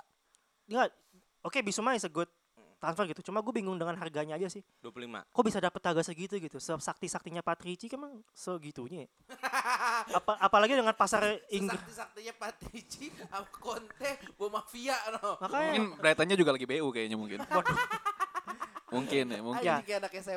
[0.71, 0.95] Enggak.
[1.43, 2.31] Oke, Bisuma is a good
[2.79, 3.29] transfer gitu.
[3.29, 4.63] Cuma gue bingung dengan harganya aja sih.
[4.81, 5.35] 25.
[5.35, 6.59] Kok bisa dapet harga segitu gitu?
[6.63, 9.05] Sakti-saktinya Patrici kan emang segitunya.
[9.05, 9.09] ya?
[10.19, 11.77] Apa apalagi dengan pasar Inggris.
[11.77, 15.37] Sakti-saktinya Patrici sama Conte, bawa mafia no.
[15.43, 17.39] Makanya Mungkin Brightonnya juga lagi BU kayaknya mungkin.
[18.95, 19.67] mungkin ya, mungkin.
[19.67, 19.77] Ya.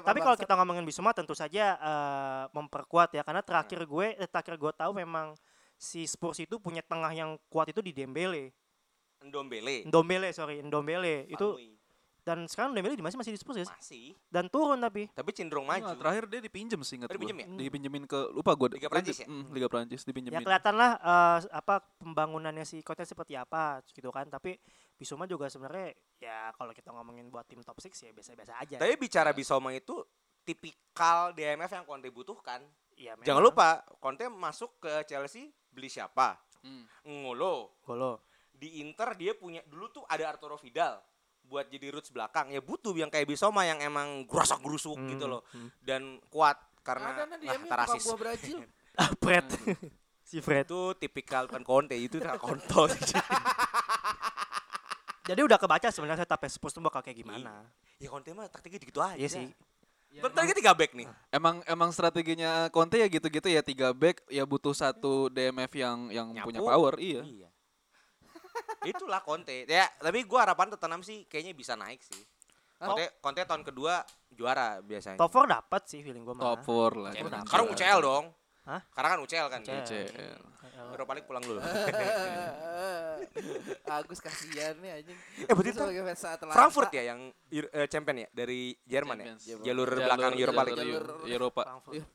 [0.04, 4.58] Tapi kalau kita ngomongin Bisuma tentu saja eh, memperkuat ya karena terakhir gue eh, terakhir
[4.60, 5.38] gue tahu memang
[5.78, 8.52] si Spurs itu punya tengah yang kuat itu di Dembele.
[9.22, 9.86] Ndombele.
[9.86, 11.78] Ndombele sorry, Ndombele itu.
[12.22, 13.66] Dan sekarang Dembele di masih masih di Spurs ya?
[13.68, 14.14] masih.
[14.28, 15.98] Dan turun tapi Tapi cenderung Nah, maju.
[15.98, 17.18] terakhir dia dipinjem sih ingat Oh, gua.
[17.18, 17.46] dipinjem ya?
[17.60, 18.78] Dipinjemin ke lupa gue.
[18.78, 19.28] Liga Prancis ya?
[19.28, 20.40] Liga Prancis ya dipinjemin.
[20.40, 24.28] kelihatan lah eh, apa pembangunannya si Conte seperti apa gitu kan.
[24.28, 24.58] Tapi
[24.94, 28.78] Bisuma juga sebenarnya ya kalau kita ngomongin buat tim top 6 ya biasa-biasa aja.
[28.78, 29.98] Tapi bicara Bisoma itu
[30.46, 32.62] tipikal DMF yang Conte butuhkan.
[32.94, 33.26] ya, memang.
[33.26, 36.38] Jangan lupa Conte masuk ke Chelsea beli siapa?
[36.62, 36.86] Hmm.
[37.02, 37.82] Ngolo.
[37.82, 38.22] Golo.
[38.52, 41.02] Di Inter dia punya dulu tuh ada Arturo Vidal
[41.52, 42.48] buat jadi roots belakang.
[42.56, 45.70] Ya butuh yang kayak Bisoma yang emang gerusak gerusuk Hmm, gitu loh hmm.
[45.84, 48.00] dan kuat karena ada nah nah, tarasis.
[48.00, 48.58] tukang buah Brazil.
[48.92, 49.48] Ah, Fred.
[50.28, 50.68] si Fred.
[50.68, 52.92] itu tipikal bukan Conte itu tak kontol.
[55.32, 57.64] Jadi udah kebaca sebenarnya tapi Spurs tuh bakal kayak gimana.
[57.96, 59.16] ya Conte mah taktiknya gitu aja.
[59.16, 59.48] Iya sih.
[60.20, 61.08] Kan tadi tiga back nih.
[61.32, 66.28] Emang emang strateginya Conte ya gitu-gitu ya tiga back ya butuh satu DMF yang yang
[66.36, 66.52] Nyapu.
[66.52, 67.24] punya power iya.
[68.82, 69.70] Itulah Conte.
[69.70, 72.18] Ya, tapi gua harapan Tottenham sih kayaknya bisa naik sih.
[72.82, 72.90] Hah?
[72.90, 74.02] Conte, Conte tahun kedua
[74.34, 75.22] juara biasanya.
[75.22, 76.98] Top 4 dapat sih feeling gue Top malah.
[76.98, 77.12] 4 lah.
[77.14, 77.42] Udah.
[77.46, 78.26] Sekarang UCL dong.
[78.66, 78.82] Hah?
[78.90, 79.62] Karena kan UCL kan.
[79.62, 79.86] UCL.
[79.86, 80.42] UCL.
[80.82, 81.62] Europa League pulang dulu.
[84.02, 85.18] Agus kasihan nih anjing.
[85.46, 86.58] Eh, berarti Dia sebagai fans Atalanta.
[86.58, 89.26] Frankfurt ya yang eh, champion ya dari Jerman ya.
[89.38, 89.62] Champions.
[89.62, 90.80] Jalur, belakang Europa League.
[90.82, 91.62] jalur Eropa.
[91.94, 92.06] Iya.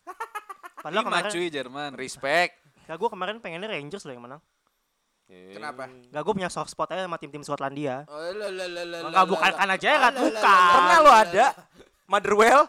[0.83, 1.91] Padahal kemarin, cuy Jerman.
[1.95, 2.53] Respect.
[2.87, 4.43] ya gue kemarin pengennya Rangers loh yang menang.
[5.27, 5.91] Kenapa?
[5.91, 8.07] Gak gue punya soft spot aja sama tim-tim Skotlandia.
[8.07, 10.31] Oh, Enggak bukan Lah, lah, bukan.
[10.31, 11.47] lah, lah, Pernah lo ada
[12.07, 12.61] Motherwell?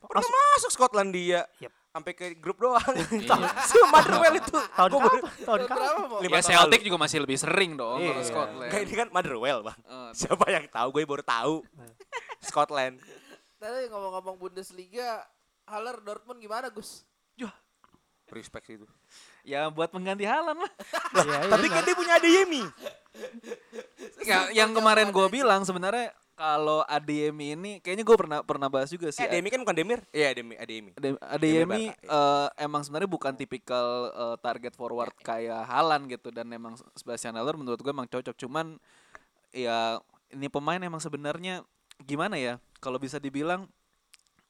[0.00, 1.46] Pernah As- masuk Skotlandia.
[1.58, 1.72] Yep.
[1.94, 2.82] Sampai ke grup doang.
[3.14, 3.38] Iya.
[3.62, 4.58] Si Motherwell itu.
[4.74, 5.20] Tahun kapan?
[5.22, 5.78] Tahun Tahun kapan?
[5.78, 6.18] berapa mau?
[6.18, 8.10] Lima Ya Celtic juga masih lebih sering dong Iya.
[8.10, 8.70] kalau Scotland.
[8.74, 9.78] Kayak ini kan Motherwell bang.
[9.80, 10.88] Eh, Siapa yang tahu?
[10.90, 11.54] Gue baru tahu.
[12.44, 12.98] Scotland.
[13.56, 15.22] Tadi ngomong-ngomong Bundesliga,
[15.64, 17.06] Haller Dortmund gimana Gus?
[18.26, 18.86] Respect itu.
[19.44, 20.72] Ya buat pengganti Halan lah.
[21.14, 22.62] Iya, iya, Tapi kan dia punya Adeyemi.
[24.24, 29.12] Ya, yang kemarin gue bilang sebenarnya kalau Adeyemi ini kayaknya gue pernah pernah bahas juga
[29.12, 29.22] sih.
[29.22, 30.00] Eh, Adeyemi kan bukan Demir?
[30.10, 30.54] Iya, Adeyemi.
[30.58, 30.90] Adeyemi.
[30.98, 36.50] Ade- Adeyemi Barca, eh, emang sebenarnya bukan tipikal eh, target forward kayak Halan gitu dan
[36.50, 38.80] emang Sebastian Haller menurut gue emang cocok cuman
[39.54, 40.02] ya
[40.34, 41.62] ini pemain emang sebenarnya
[42.02, 43.70] gimana ya kalau bisa dibilang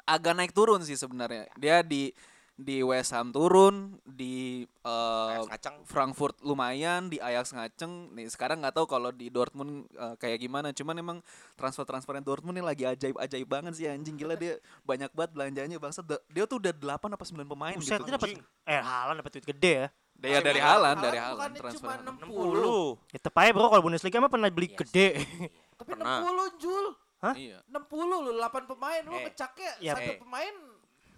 [0.09, 2.09] agak naik turun sih sebenarnya dia di
[2.55, 5.77] di West Ham turun, di eh, Ajax ngaceng.
[5.85, 8.15] Frankfurt lumayan, di Ajax ngaceng.
[8.15, 10.71] Nih sekarang nggak tahu kalau di Dortmund eh, kayak gimana.
[10.71, 11.19] Cuman emang
[11.55, 16.07] transfer-transfernya Dortmund nih lagi ajaib-ajaib banget sih anjing gila dia banyak banget belanjanya bangsa.
[16.31, 18.07] Dia tuh udah 8 apa 9 pemain Buset, gitu.
[18.07, 18.29] dia dapat
[18.65, 19.89] eh Haaland dapat duit gede ya.
[20.25, 21.97] Ya dari Haaland Haaland, dari bukannya Haaland cuma transfer.
[22.23, 23.11] 60.
[23.11, 23.13] 60.
[23.13, 25.09] Ya tetep aja bro kalau Bundesliga mah pernah beli gede.
[25.83, 26.23] Tapi Pernah.
[26.23, 26.87] 60 Jul.
[27.25, 27.59] Iya.
[27.67, 29.23] 60 lu 8 pemain lu Eh.
[29.27, 29.99] ngecaknya Ya.
[29.99, 30.19] satu Eh.
[30.23, 30.55] pemain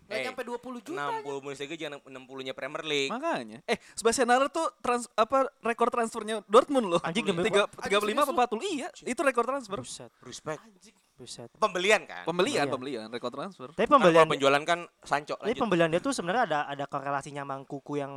[0.06, 1.02] nggak Eh, nyampe 20 juta.
[1.18, 3.10] 60 Bundesliga jangan 60-nya Premier League.
[3.10, 3.58] Makanya.
[3.64, 7.00] Eh, Sebastian Haller tuh trans apa rekor transfernya Dortmund loh.
[7.00, 7.82] Anjing, demi Tiga- apa?
[7.82, 8.62] 35 apa Anjing, 40.
[8.72, 9.78] Iya, itu rekor transfer.
[9.78, 10.60] Buset, Respect.
[10.60, 10.94] Anjing.
[11.16, 11.48] buset.
[11.52, 12.22] Pembelian kan?
[12.22, 12.68] Pembelian, Pembelian.
[12.68, 13.68] pembelian, rekor transfer.
[13.72, 15.62] Tapi pembelian kalau penjualan kan Sancho tapi lanjut.
[15.64, 18.12] pembelian dia tuh sebenarnya ada ada korelasinya sama Kuku yang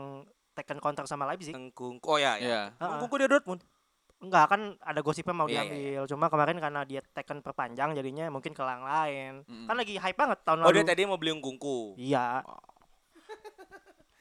[0.51, 1.55] Tekken counter sama Leipzig.
[1.55, 2.03] Engkung.
[2.03, 2.75] Oh ya, Iya.
[2.75, 2.77] ya.
[2.77, 2.99] Ha-ha.
[2.99, 3.63] Engkung dia Dortmund.
[4.19, 6.01] Enggak kan ada gosipnya mau Iya, iya, diambil.
[6.11, 9.47] Cuma kemarin karena dia Tekken perpanjang jadinya mungkin ke lain.
[9.47, 9.65] Mm.
[9.67, 10.83] Kan lagi hype banget tahun Oh lalu.
[10.83, 11.95] dia tadi mau beli Engkungku.
[11.95, 12.43] Iya.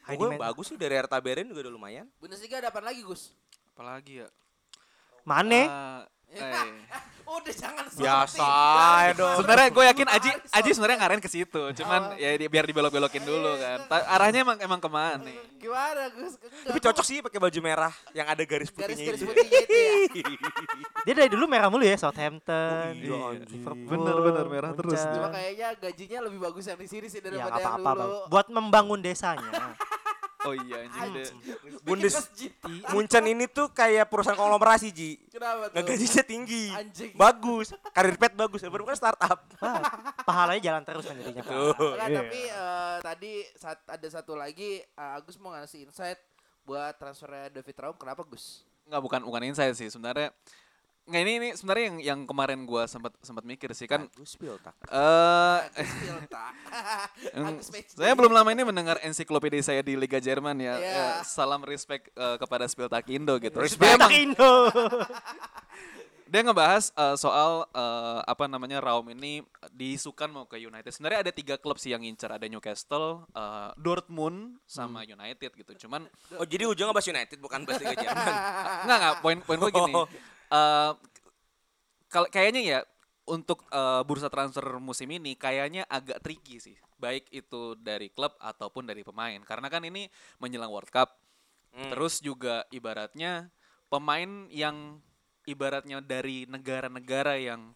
[0.07, 2.07] Heidi Gue bagus sih dari Hertha Berlin juga udah lumayan.
[2.17, 3.35] Bundesliga ada apa lagi Gus?
[3.75, 4.27] Apalagi ya?
[5.27, 6.01] Mane Ah,
[6.31, 6.69] eh.
[7.29, 8.49] Udah jangan Biasa
[9.05, 9.37] ya dong.
[9.37, 10.29] Sebenarnya gue yakin Aji.
[10.49, 12.17] Aji sebenarnya ngarahin ke situ, cuman Oh.
[12.17, 13.85] ya biar dibelok-belokin dulu kan.
[13.85, 15.37] Ta- arahnya emang emang ke mana nih?
[15.61, 16.41] Gimana Gus?
[16.41, 19.29] Tapi cocok sih pakai baju merah yang ada garis putihnya Garis-garis itu.
[19.29, 20.25] putihnya itu ya.
[21.05, 22.97] dia dari dulu merah mulu ya Southampton.
[22.97, 23.61] Oh iya, anjing.
[23.61, 24.97] Bener, bener, merah terus.
[24.97, 28.01] Cuma kayaknya gajinya lebih bagus yang di sini sih Ya daripada yang apa-apa dulu.
[28.01, 28.29] Bang.
[28.33, 29.53] Buat membangun desanya.
[30.39, 31.27] Oh iya anjing
[31.83, 32.31] Bundes-.
[32.95, 35.19] Munchen ini tuh kayak perusahaan konglomerasi Ji.
[35.27, 35.83] Kenapa tuh?
[35.83, 36.63] Ngegajinya tinggi.
[36.71, 37.11] Anjing.
[37.11, 37.75] Bagus.
[37.91, 38.63] Karir pet bagus.
[38.63, 39.39] Baru kan startup.
[39.59, 39.83] Wah,
[40.23, 41.43] pahalanya jalan terus kan jadinya.
[41.43, 41.75] Tuh.
[41.75, 42.17] Enggak, Iya.
[42.23, 46.19] tapi eh, tadi saat ada satu lagi eh, Agus mau ngasih insight
[46.63, 48.63] buat transfernya David Raum kenapa Gus?
[48.87, 50.31] Nggak bukan bukan insight sih sebenarnya.
[51.09, 54.77] Nggak ini ini sebenarnya yang yang kemarin gua sempat sempat mikir sih kan Piltak.
[54.93, 56.45] eh Agus Pilta.
[57.35, 57.97] Em, Agus Matchday.
[57.97, 60.77] saya belum lama ini mendengar ensiklopedia saya di Liga Jerman ya.
[60.77, 60.93] Iya.
[60.93, 63.57] Ya, salam respect eh, kepada Spiltak Indo gitu.
[63.57, 63.97] Respect.
[63.97, 64.69] Emang Indo.
[66.29, 69.41] dia ngebahas eh, soal eh, apa namanya Raum ini
[69.73, 70.93] diisukan mau ke United.
[70.93, 75.89] Sebenarnya ada tiga klub sih yang ngincar, ada Newcastle, eh, Dortmund, sama United gitu.
[75.89, 76.05] Cuman
[76.37, 78.33] Oh jadi ujungnya bahas United bukan bahas Liga Jerman.
[78.85, 79.93] nggak nggak poin poin gue gini.
[80.49, 80.91] Eh,
[82.09, 82.79] kal- kayaknya ya
[83.29, 86.77] untuk eh, bursa transfer musim ini kayaknya agak tricky sih.
[86.97, 89.37] Baik itu dari klub ataupun dari pemain.
[89.45, 90.09] Karena kan ini
[90.41, 91.13] menjelang World Cup.
[91.69, 91.93] Hmm.
[91.93, 93.53] Terus juga ibaratnya
[93.93, 94.97] pemain yang
[95.45, 97.69] ibaratnya dari negara-negara yang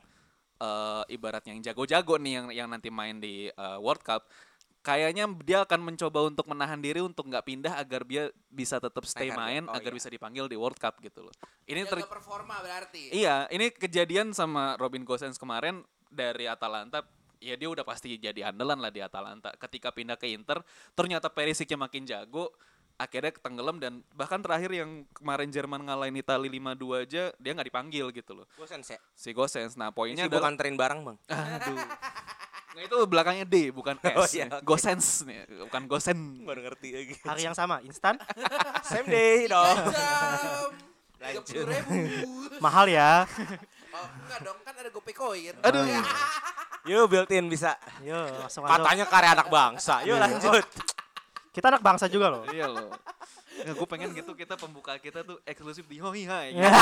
[0.57, 4.25] eh, ibaratnya yang jago-jago nih yang yang nanti main di eh, World Cup
[4.83, 9.31] kayaknya dia akan mencoba untuk menahan diri untuk nggak pindah agar dia bisa tetap stay
[9.31, 9.39] harga.
[9.39, 9.97] main Oh, agar iya.
[9.97, 11.33] bisa dipanggil di World Cup gitu loh.
[11.63, 13.15] Ini ter- performa berarti.
[13.15, 17.01] Iya, ini kejadian sama Robin Gosens kemarin dari Atalanta.
[17.39, 19.55] Ya dia udah pasti jadi andalan lah di Atalanta.
[19.55, 20.59] Ketika pindah ke Inter,
[20.93, 22.51] ternyata Perisicnya makin jago.
[22.93, 28.13] Akhirnya tenggelam dan bahkan terakhir yang kemarin Jerman ngalahin Italia 5-2 aja dia nggak dipanggil
[28.13, 28.45] gitu loh.
[28.53, 28.99] Bosan sih.
[29.17, 29.73] Si Gosens.
[29.79, 31.17] Nah poinnya Ini bukan adalah anterin barang bang.
[31.57, 31.79] aduh.
[32.73, 34.17] Nah itu belakangnya D bukan S.
[34.17, 34.65] Oh, iya, oke.
[34.65, 36.41] Gosens nih, bukan Gosen.
[36.41, 37.15] Baru ngerti lagi.
[37.21, 38.17] Hari yang sama, instan.
[38.89, 39.77] Same day dong.
[41.21, 41.43] Lanjut.
[41.53, 42.01] 30 ribu.
[42.59, 43.11] Mahal ya.
[43.93, 45.53] Oh, enggak dong, kan ada GoPay Coin.
[45.61, 45.85] Aduh.
[46.89, 47.77] Yuk built in bisa.
[48.01, 48.65] Yo, langsung.
[48.65, 50.01] Katanya karya anak bangsa.
[50.01, 50.65] Yuk lanjut.
[51.53, 52.41] Kita anak bangsa juga loh.
[52.49, 52.89] iya loh.
[53.53, 56.57] Ya, gue pengen gitu kita pembuka kita tuh eksklusif di Hoi Hai.
[56.57, 56.73] Ya.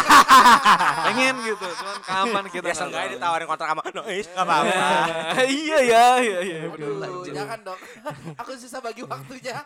[1.11, 4.71] pengen gitu, cuman kapan kita Ya nggak seenggaknya ditawarin kontrak sama Noise nggak apa-apa.
[5.61, 6.57] iya ya, iya iya.
[6.71, 7.79] Aduh, jangan dong.
[8.41, 9.59] Aku susah bagi waktunya.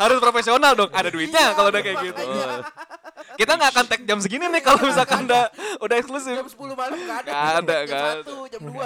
[0.00, 0.90] Harus profesional dong.
[0.90, 2.22] Ada duitnya Iya, kalau udah kayak gitu.
[3.36, 5.52] Kita nggak akan tag jam segini nih kalau misalkan udah
[5.84, 6.32] udah eksklusif.
[6.40, 7.30] Jam 10 malam enggak ada.
[7.30, 8.80] Nggak ada, Jam nggak 1, jam 2.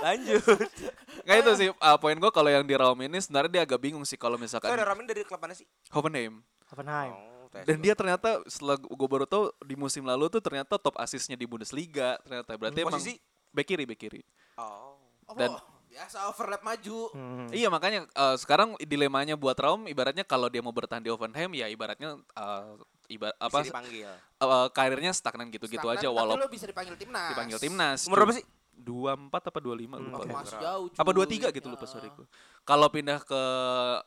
[0.00, 0.42] Lanjut.
[1.28, 4.04] Kayak itu sih uh, poin gue kalau yang di Raum ini sebenarnya dia agak bingung
[4.08, 5.68] sih kalau So misalkan ada Ramin dari klub mana sih?
[5.92, 6.40] Hoffenheim.
[6.72, 7.12] Hoffenheim.
[7.12, 11.34] Oh, Dan dia ternyata setelah gue baru tahu di musim lalu tuh ternyata top asisnya
[11.36, 13.18] di Bundesliga ternyata berarti emang Posisi?
[13.52, 14.22] back kiri back kiri.
[14.56, 14.96] Oh.
[15.30, 15.58] Oh, Dan-
[15.90, 17.10] biasa overlap maju.
[17.10, 17.50] Hmm.
[17.50, 21.66] Iya makanya eh, sekarang dilemanya buat Raum ibaratnya kalau dia mau bertahan di Hoffenheim ya
[21.66, 22.64] ibaratnya eh,
[23.10, 24.06] ibar apa Bisa dipanggil.
[24.38, 27.34] eh, karirnya stagnan gitu-gitu aja tapi walaupun lo bisa dipanggil timnas.
[27.34, 28.00] dipanggil timnas.
[28.06, 28.46] Umur berapa sih?
[28.80, 30.16] 24 apa 25 lupa.
[30.16, 30.40] Oh, gua.
[30.40, 30.86] masih jauh.
[30.90, 31.26] Apa cuy.
[31.38, 31.90] 23 gitu lupa Ya.
[31.90, 32.26] sorry gua.
[32.62, 33.42] Kalau pindah ke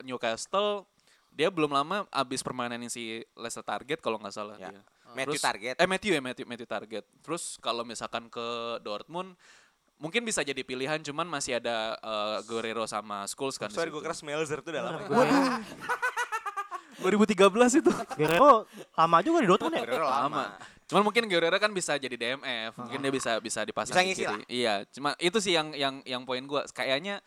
[0.02, 0.84] Newcastle
[1.30, 4.70] dia belum lama abis permainan si Leicester Target kalau nggak salah Ya.
[4.70, 4.82] dia.
[5.12, 5.74] Matthew Terus- Target.
[5.76, 7.04] Eh Matthew ya Matthew, Matthew Target.
[7.20, 8.46] Terus kalau misalkan ke
[8.80, 9.34] Dortmund
[9.94, 14.04] mungkin bisa jadi pilihan cuman masih ada eh, Guerrero sama Scholes kan Sorry gue situ.
[14.04, 14.98] kira Smelzer tuh dalam.
[17.02, 17.90] 2013 itu.
[18.18, 19.82] Guerrero lama juga di Dortmund ya.
[19.82, 20.44] Guerrero lama.
[20.84, 24.24] Cuman mungkin Guerrero kan bisa jadi DMF, mungkin dia bisa bisa dipasang Bisa di ngisi
[24.28, 24.44] kiri.
[24.52, 27.24] Iya, cuma itu sih yang yang yang poin gua kayaknya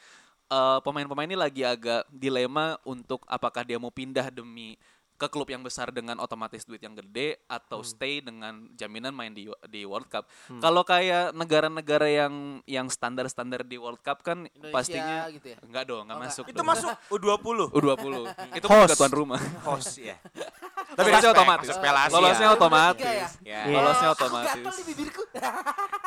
[0.48, 4.78] eh, pemain-pemain ini lagi agak dilema untuk apakah dia mau pindah demi
[5.18, 7.90] ke klub yang besar dengan otomatis duit yang gede atau Hmm.
[7.90, 10.30] stay dengan jaminan main di di World Cup.
[10.56, 15.58] Kalau kayak negara-negara yang yang standar-standar di World Cup kan Indonesia pastinya gitu ya?
[15.60, 16.46] enggak dong, enggak Oh, masuk.
[16.46, 16.68] Itu dong.
[16.68, 17.60] masuk U20.
[17.74, 18.14] U20.
[18.58, 19.42] Itu kan juga tuan rumah.
[19.64, 20.22] Host ya.
[20.98, 21.68] Tapi respect, otomatis.
[21.68, 22.16] masuk Piala Asia.
[22.16, 23.04] Lolosnya otomatis.
[23.04, 23.14] Ya?
[23.14, 23.28] Ya.
[23.44, 23.60] Iya.
[23.72, 24.74] Lolosnya otomatis.
[24.76, 25.22] Di bibirku.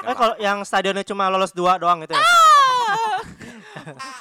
[0.00, 2.22] Eh kalau yang stadionnya cuma lolos dua doang gitu ya.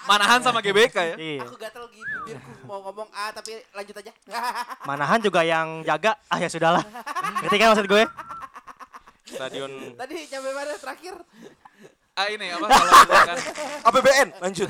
[0.06, 1.16] Manahan sama GBK ya.
[1.16, 1.42] Iya.
[1.44, 1.86] Aku gatel
[2.70, 4.14] mau ngomong A tapi lanjut aja.
[4.90, 6.14] Manahan juga yang jaga.
[6.30, 6.86] Ah ya sudahlah.
[7.42, 8.04] Ngerti kan maksud gue?
[9.26, 11.14] Stadion Tadi nyampe mana terakhir?
[12.14, 13.38] Ah ini apa kalau misalkan
[13.90, 14.70] APBN lanjut.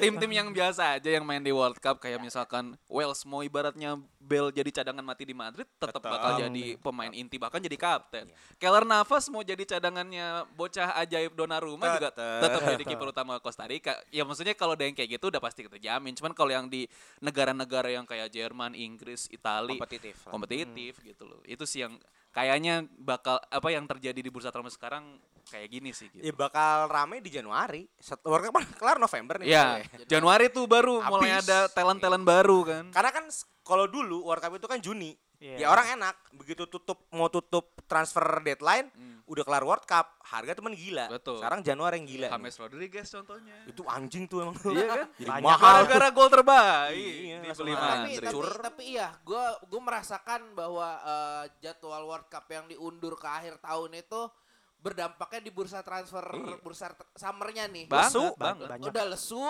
[0.00, 4.52] tim-tim yang biasa aja yang main di World Cup kayak misalkan Wales mau ibaratnya Bale
[4.52, 8.28] jadi cadangan mati di Madrid tetap bakal jadi pemain inti bahkan jadi kapten.
[8.60, 13.96] Keller Navas mau jadi cadangannya bocah ajaib Donnarumma juga tetap jadi kiper utama Costa Rica.
[14.12, 16.12] Ya maksudnya kalau ada yang kayak gitu udah pasti kita jamin.
[16.12, 16.84] Cuman kalau yang di
[17.24, 21.40] negara-negara yang kayak Jerman, Inggris, Italia Kompetitif kompetitif gitu loh.
[21.48, 21.96] Itu sih yang
[22.30, 25.18] kayaknya bakal apa yang terjadi di bursa transfer sekarang
[25.50, 26.22] kayak gini sih gitu.
[26.22, 27.90] Ya bakal rame di Januari.
[27.98, 29.50] Set- World Cup kan kelar November nih.
[29.50, 30.06] Iya, soalnya.
[30.06, 31.48] Januari tuh baru mulai Habis.
[31.50, 32.84] ada talent-talent baru kan.
[32.94, 33.24] Karena kan
[33.60, 35.12] kalau dulu World Cup itu kan Juni.
[35.40, 35.56] Iya.
[35.56, 38.92] Ya orang enak, begitu tutup mau tutup transfer deadline,
[39.24, 41.08] udah kelar World Cup, harga temen gila.
[41.08, 41.16] Hmm.
[41.16, 41.40] Betul.
[41.40, 42.26] Sekarang Januari yang gila.
[42.28, 42.32] nih.
[42.36, 43.56] James Rodriguez contohnya.
[43.64, 44.56] Itu anjing tuh emang.
[44.60, 45.06] Iya kan?
[45.16, 45.46] Jadi Banyak.
[45.48, 45.72] mahal.
[45.80, 47.56] Gara-gara gol terbaik Iya, mahal.
[47.56, 48.48] tapi, tapi, Cur.
[48.60, 53.96] tapi iya, gue gue merasakan bahwa eh, jadwal World Cup yang diundur ke akhir tahun
[53.96, 54.20] itu
[54.76, 56.56] berdampaknya di bursa transfer Iya.
[56.60, 57.88] bursa summernya nih.
[57.88, 58.24] Banget, Lesu.
[58.36, 58.68] banget.
[58.68, 58.88] Banyak.
[58.88, 59.44] Udah lesu,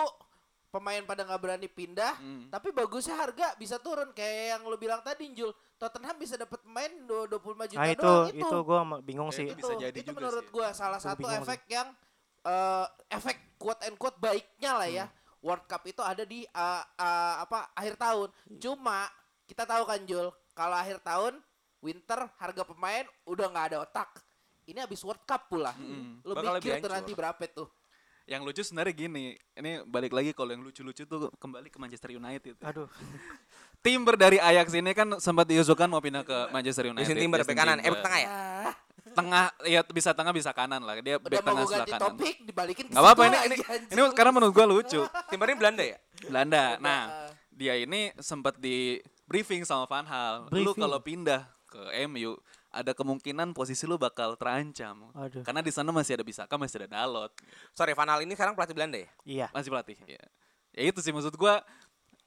[0.71, 2.47] pemain pada nggak berani pindah, Hmm.
[2.47, 5.51] tapi bagusnya harga bisa turun kayak yang lu bilang tadi Jul.
[5.75, 9.45] Tottenham bisa dapat pemain du- 25 juta Nah itu doang itu gue bingung Ya, sih.
[9.45, 10.53] itu bisa jadi itu juga menurut sih.
[10.53, 11.87] gua salah Gua satu efek yang
[12.41, 15.05] eh, efek quote and quote baiknya lah ya.
[15.39, 18.29] World Cup itu ada di eh, eh, apa akhir tahun.
[18.57, 19.11] Cuma
[19.43, 21.35] kita tahu kan Jul, kalau akhir tahun
[21.79, 24.09] winter harga pemain udah nggak ada otak.
[24.63, 25.73] Ini habis World Cup pula.
[26.23, 27.67] Lu Bakal mikir lebih tuh nanti berapa tuh?
[28.31, 32.55] Yang lucu sebenarnya gini, ini balik lagi kalau yang lucu-lucu tuh kembali ke Manchester United.
[32.63, 32.87] Aduh.
[33.83, 37.11] Timber dari Ajax ini kan sempat diusulkan mau pindah ke Manchester United.
[37.11, 38.29] Justin Timber bek kanan, eh tengah ya?
[38.31, 38.73] Ah,
[39.11, 40.95] Tengah, ya bisa tengah bisa kanan lah.
[41.03, 42.03] Dia bek tengah sebelah ganti kanan.
[42.07, 43.55] topik dibalikin ke Gak apa-apa ini ini
[43.91, 45.01] ini karena menurut gua lucu.
[45.33, 45.97] Timber ini Belanda ya?
[46.23, 46.63] Belanda.
[46.79, 47.01] Nah,
[47.51, 50.47] dia ini sempat di briefing sama Van Hal.
[50.55, 52.39] Lu kalau pindah ke MU,
[52.71, 55.11] ada kemungkinan posisi lu bakal terancam.
[55.11, 55.43] Aduh.
[55.43, 57.31] Karena di sana masih ada Bisaka, masih ada Dalot.
[57.75, 59.09] Sorry, Van Hal ini sekarang pelatih Belanda ya?
[59.27, 59.47] Iya.
[59.51, 59.99] Masih pelatih.
[60.07, 60.23] Ya.
[60.71, 61.59] ya itu sih maksud gua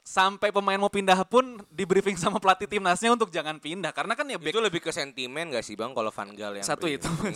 [0.05, 4.29] sampai pemain mau pindah pun di briefing sama pelatih timnasnya untuk jangan pindah karena kan
[4.29, 7.09] ya back Itu lebih ke sentimen gak sih Bang kalau Van Gaal yang satu itu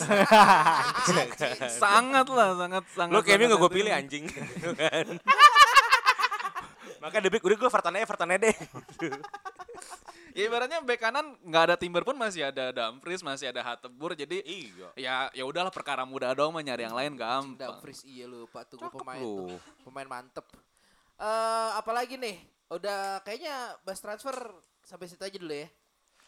[1.81, 4.25] sangat lah sangat sangat Lu kayaknya gak gue pilih anjing.
[4.85, 5.17] Kan?
[7.01, 8.53] Maka debik udah gue Vertane Vertane deh.
[10.39, 14.39] ya ibaratnya bek kanan nggak ada timber pun masih ada Dumfries masih ada Hatebur jadi
[14.39, 14.89] Iya.
[14.95, 18.79] ya ya udahlah perkara mudah doang mah nyari yang lain gampang Dumfries iya lupa tuh
[18.79, 19.51] gua Cakep pemain lu.
[19.51, 19.59] tuh.
[19.83, 20.47] Pemain mantep.
[21.19, 22.39] Eh apalagi nih?
[22.69, 24.37] Udah kayaknya bahas transfer
[24.81, 25.67] sampai situ aja dulu ya.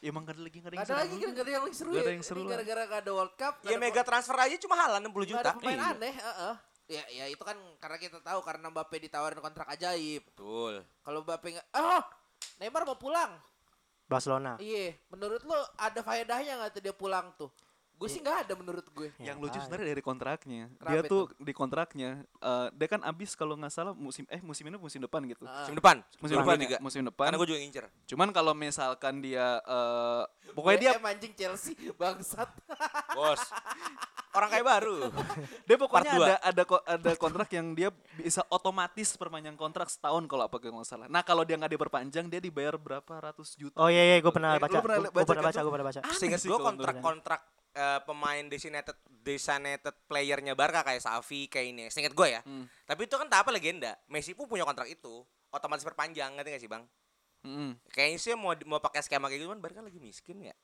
[0.01, 1.03] ya emang gak ada lagi nggak ada Gak yang ada seru.
[1.05, 2.17] lagi kan gak ada yang seru Nggak ada ya.
[2.17, 2.49] yang seru lah.
[2.51, 3.55] gara-gara gak ada World Cup.
[3.63, 5.41] Ya mega transfer aja cuma halan 60 Nggak juta.
[5.45, 5.91] ada pemain Iya.
[5.93, 6.55] aneh, heeh.
[6.91, 10.27] Ya, ya itu kan karena kita tahu karena Mbappe ditawarin kontrak ajaib.
[10.27, 10.83] Betul.
[10.99, 12.03] Kalau Mbappe nggak, oh
[12.57, 13.31] Neymar mau pulang.
[14.11, 14.59] Barcelona.
[14.59, 17.47] Iya, menurut lo ada faedahnya nggak tuh dia pulang tuh?
[18.01, 19.13] Gue sih nggak ada menurut gue.
[19.19, 23.31] yang Ya, lucu sebenarnya dari kontraknya dia Kenapa tuh di kontraknya eh, dia kan abis
[23.35, 25.63] kalau nggak salah musim eh musim ini musim depan gitu Ah.
[25.63, 25.97] Musim depan.
[26.17, 26.41] musim 2023.
[26.41, 27.85] depan ya musim depan Karena gue juga ngincer.
[28.07, 32.49] cuman kalau misalkan dia eh, pokoknya dia BM anjing Chelsea bangsat.
[33.13, 33.43] Bos.
[34.31, 34.97] Orang kayak baru.
[35.69, 40.47] dia pokoknya ada ada ko- ada kontrak yang dia bisa otomatis perpanjang kontrak setahun kalau
[40.47, 44.07] apa nggak salah nah kalau dia nggak diperpanjang dia dibayar berapa ratus juta Oh iya
[44.07, 44.79] iya gue pernah Eh, lu baca.
[44.79, 46.01] pernah Gue baca pernah baca, gue pernah baca.
[46.01, 47.41] Aneh Seinget sih gue kalau kontrak-kontrak
[47.81, 51.83] eh, pemain designated designated playernya Barca kayak Safi kayak ini.
[51.89, 52.41] Seinget gue ya.
[52.45, 52.69] Hmm.
[52.85, 53.97] Tapi itu kan tak apa legenda.
[54.13, 55.25] Messi pun punya kontrak itu.
[55.51, 56.85] Otomatis perpanjang, ngerti gak sih bang?
[57.41, 57.73] Mm-mm.
[57.91, 60.55] Kayaknya sih mau mau pakai skema kayak gitu kan Barca lagi miskin ya.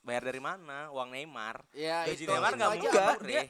[0.00, 0.88] Bayar dari mana?
[0.96, 1.60] Uang Neymar.
[1.76, 3.28] Ya Gaji itu, Neymar nggak Bre.
[3.28, 3.42] dia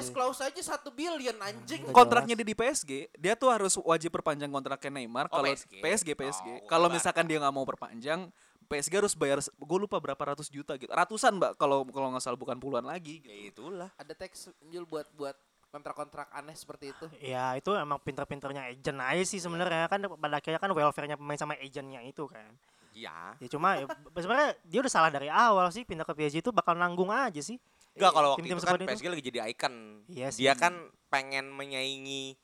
[0.00, 0.12] sih.
[0.16, 1.84] clause aja satu billion anjing.
[1.92, 5.28] Kontraknya dia di PSG, dia tuh harus wajib perpanjang kontraknya Neymar.
[5.28, 5.84] Oh, Kalau PSG.
[5.84, 6.48] PSG, PSG.
[6.48, 8.32] Oh, Kalau bukan misalkan dia nggak mau perpanjang,
[8.70, 11.58] PSG harus bayar, gue lupa berapa ratus juta gitu, ratusan mbak.
[11.58, 13.18] Kalau kalau nggak salah bukan puluhan lagi.
[13.18, 13.26] Gitu.
[13.26, 13.90] Ya itulah.
[13.98, 15.34] Ada teks Jul buat buat
[15.74, 17.06] kontrak-kontrak aneh seperti itu.
[17.18, 21.58] Ya itu emang pinter-pinternya agent aja sih sebenarnya kan pada akhirnya kan welfare-nya pemain sama
[21.58, 22.46] agentnya itu kan.
[22.94, 23.38] Iya.
[23.38, 23.86] Ya cuma ya,
[24.22, 27.58] sebenarnya dia udah salah dari awal sih pindah ke PSG itu bakal nanggung aja sih.
[27.94, 28.90] Enggak kalau waktu Tim-tim itu kan seperti itu.
[28.94, 29.74] PSG lagi jadi icon.
[30.06, 30.40] Iya sih.
[30.46, 30.74] Dia kan
[31.10, 32.38] pengen menyaingi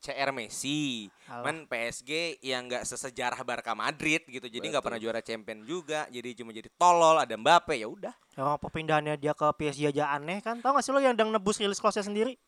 [0.00, 1.12] CR Messi.
[1.28, 1.44] Alah.
[1.44, 4.48] Man PSG yang nggak sesejarah Barca Madrid gitu.
[4.48, 6.08] Jadi nggak pernah juara champion juga.
[6.08, 8.14] Jadi cuma jadi tolol, ada Mbappe ya udah.
[8.32, 10.64] Ya apa pindahannya dia ke PSG aja aneh kan?
[10.64, 12.40] Tahu gak sih lo yang đang nebus release clause-nya sendiri?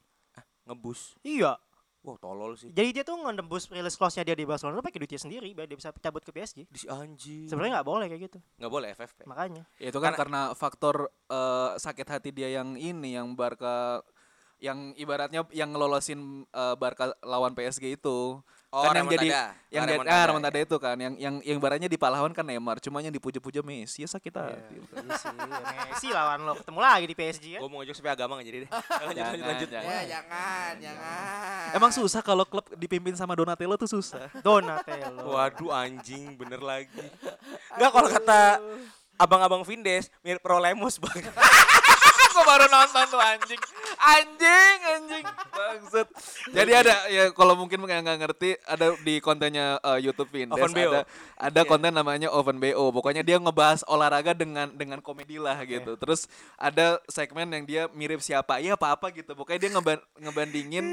[0.65, 1.21] Ngebus.
[1.21, 1.61] Iya.
[2.03, 2.75] Wah, tolol sih.
[2.75, 5.95] Jadi dia tuh ngebus release clause-nya dia di Barcelona pakai duitnya sendiri biar dia bisa
[5.95, 6.67] cabut ke PSG.
[6.67, 7.47] Di anjing.
[7.47, 8.39] Sebenarnya nggak boleh kayak gitu.
[8.59, 9.19] nggak boleh FFP.
[9.29, 9.63] Makanya.
[9.79, 14.03] Ya, itu kan karena faktor eh, sakit hati dia yang ini yang Barca
[14.63, 18.39] yang ibaratnya yang ngelolosin eh, Barca lawan PSG itu.
[18.73, 19.69] Oh, kan yang jadi remontada.
[19.69, 20.29] yang Oh, jadi remontada, ah ya.
[20.33, 24.01] remontada itu kan yang yang yang ibaratnya di pahlawan kan Neymar, cuma yang dipuja-puja Messi
[24.01, 24.81] ya sakit hati.
[24.81, 27.59] Iya sih, ya Messi lawan lo ketemu lagi di PSG ya.
[27.61, 28.71] Gue mau ngejok supaya agama jadi deh.
[28.73, 29.69] lanjut, Jangan, lanjut, lanjut.
[29.69, 29.93] jangan.
[29.93, 31.69] Ya jangan, jangan.
[31.77, 34.33] Emang susah kalau klub dipimpin sama Donatello tuh susah.
[34.47, 35.21] Donatello.
[35.37, 36.97] Waduh anjing, bener lagi.
[37.77, 38.41] Enggak kalau kata
[39.21, 41.29] abang-abang Vindes mirip Prolemos bang.
[42.33, 43.61] Aku baru nonton tuh anjing.
[44.01, 45.25] Anjing, anjing.
[45.53, 46.09] Bangsat.
[46.49, 50.73] Jadi ada ya kalau mungkin yang nggak ngerti ada di kontennya eh, YouTube Vindes Oven
[50.73, 50.91] BO.
[50.91, 51.01] ada
[51.37, 52.89] ada konten namanya Oven BO.
[52.91, 55.93] Pokoknya dia ngebahas olahraga dengan dengan komedi lah gitu.
[55.95, 56.25] Terus
[56.57, 58.59] ada segmen yang dia mirip siapa?
[58.59, 59.37] Iya apa-apa gitu.
[59.37, 60.85] Pokoknya dia ngeban- ngebandingin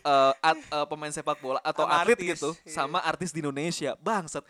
[0.00, 2.30] eh, at- eh, pemain sepak bola atau Sama atlet artis.
[2.38, 3.98] gitu sama artis di Indonesia.
[3.98, 4.46] Bangsat.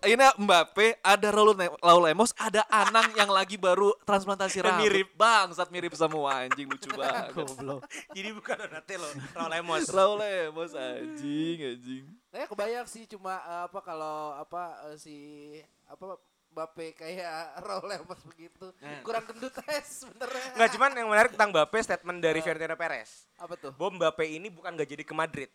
[0.00, 4.84] Ini Mbappe, ada Raul, Ne- Raul Lemos, ada Anang yang lagi baru transplantasi rambut.
[4.84, 5.08] Mirip.
[5.14, 7.32] bangsat mirip semua anjing lucu banget.
[7.32, 7.82] Goblok.
[8.10, 9.84] Jadi bukan Donatello, Prolemos.
[9.96, 12.04] Raul Lemos anjing anjing.
[12.28, 15.16] Saya kebayang sih cuma eh, apa kalau apa eh, si
[15.84, 18.72] apa Bape kayak Raul Lemos begitu.
[19.00, 20.52] Kurang gendut es sebenarnya.
[20.52, 23.28] Enggak cuman yang menarik tentang Mbappe statement dari Ferdinand Perez.
[23.36, 23.72] Apa tuh?
[23.72, 25.50] Bahwa Mbappe ini bukan gak jadi ke Madrid,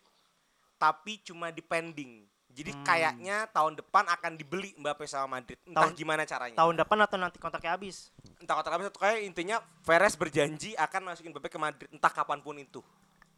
[0.76, 2.24] tapi cuma dipending.
[2.54, 5.58] Jadi kayaknya tahun depan akan dibeli Mbappe sama Madrid.
[5.66, 6.54] Entah Tahun- gimana caranya.
[6.54, 8.14] Tahun depan atau nanti kontraknya habis?
[8.38, 12.38] Entah kata kami satu kayak intinya Perez berjanji akan masukin Mbappe ke Madrid entah kapan
[12.38, 12.78] pun itu.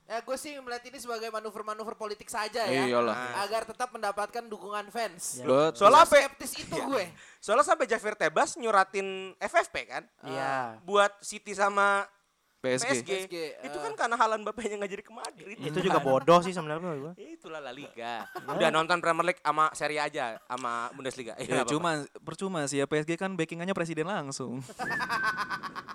[0.06, 2.86] Ya gue sih melihat ini sebagai manuver-manuver politik saja ya.
[2.86, 3.42] Iyalah.
[3.42, 5.42] Agar tetap mendapatkan dukungan fans.
[5.42, 5.74] Betul.
[5.74, 6.14] Soalnya apa?
[6.22, 7.04] Skeptis itu gue.
[7.42, 10.78] Soalnya sampai Javier Tebas nyuratin FFP kan Iya.
[10.86, 12.06] buat City sama
[12.66, 12.86] PSG.
[12.90, 13.06] PSG.
[13.06, 13.34] PSG,
[13.70, 13.82] Itu eh.
[13.86, 15.56] kan karena halan Mbappe-nya nggak jadi ke Madrid.
[15.62, 17.14] Itu juga bodoh sih sebenarnya.
[17.14, 18.26] Ya, Itulah La Liga.
[18.50, 21.38] Udah nonton Premier League sama Serie A aja sama Bundesliga.
[21.38, 21.70] Ya apa-apa.
[21.70, 21.90] cuma
[22.22, 24.58] percuma sih ya PSG kan backingannya presiden langsung.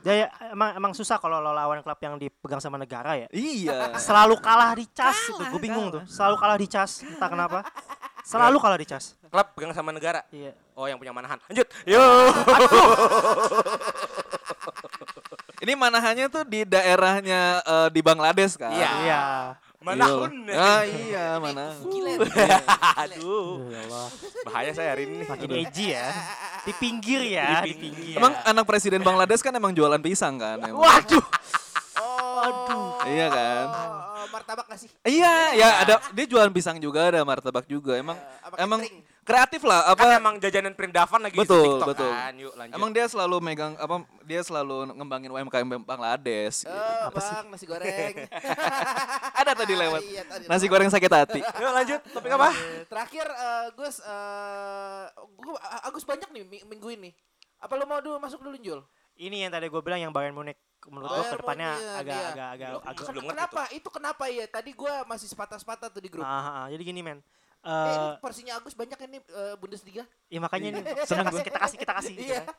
[0.02, 3.30] Ya, ya emang emang susah kalau lo lawan klub yang dipegang sama negara ya.
[3.30, 3.94] iya.
[4.02, 6.02] Selalu kalah di cas itu, gue bingung tuh.
[6.10, 7.62] Selalu kalah di cas, entah kenapa.
[8.26, 9.14] Selalu kalah di cas.
[9.30, 10.26] klub pegang sama negara.
[10.34, 10.58] Iya.
[10.74, 11.38] Oh, yang punya Manahan.
[11.46, 11.70] Lanjut.
[11.86, 12.02] Yo.
[15.62, 18.74] Ini manahannya tuh di daerahnya eh, di Bangladesh kan.
[18.74, 18.92] Iya.
[19.06, 19.22] Iya.
[19.82, 20.46] Manahun.
[20.54, 21.74] Ah iya mana.
[21.82, 22.22] Gila.
[23.02, 23.66] Aduh.
[23.74, 24.08] Ya Allah.
[24.46, 25.26] Bahaya saya hari ini.
[25.26, 26.06] Makin edgy ya.
[26.62, 28.14] Di pinggir ya, di pinggir.
[28.14, 30.62] Emang anak presiden Bangladesh kan emang jualan pisang kan?
[30.62, 30.78] emang?
[30.78, 31.26] Waduh.
[32.46, 32.90] Aduh.
[33.10, 33.66] Iya kan?
[33.74, 34.90] Oh, martabak gak sih?
[35.02, 37.98] Iya, ya ada dia jualan pisang juga, ada martabak juga.
[37.98, 39.11] Emang apa emang catering?
[39.22, 42.10] Kreatif lah apa Kan emang jajanan Prindavan lagi Betul, di TikTok betul.
[42.10, 42.34] kan.
[42.36, 42.76] Yuk lanjut.
[42.76, 46.66] Emang dia selalu megang apa dia selalu ngembangin UMKM Bangladesh.
[46.66, 46.74] gitu.
[46.74, 48.16] Eh, bang, nasi goreng.
[49.40, 50.02] Ada tadi lewat.
[50.02, 50.74] Iya, tadi Nasi lewat.
[50.74, 51.42] goreng sakit hati.
[51.62, 52.02] Yuk lanjut.
[52.10, 52.50] Topik apa?
[52.50, 55.04] Eh, Terakhir eh, Gus eh
[55.38, 57.10] gua Agus banyak nih mi- minggu ini.
[57.62, 58.82] Apa lo mau dulu masuk dulu Jul?
[59.14, 62.00] Ini yang tadi gue bilang yang Bayern Munich menurut gue Bayern ke depannya agak, iya.
[62.02, 63.62] agak agak agak ken- Sebelum ngerti kenapa?
[63.70, 64.46] Itu kenapa ya?
[64.50, 66.26] Tadi gua masih sepatah-sepatah tuh di grup.
[66.26, 66.66] Ah, ah, ah.
[66.68, 67.22] jadi gini men.
[67.62, 70.02] Eh, Eh, ini porsinya Agus banyak ini eh, Bundesliga.
[70.28, 72.14] ya makanya nih Seneng kita kasih, kita kasih kita kasih.
[72.16, 72.42] gitu Iya.
[72.42, 72.56] kan.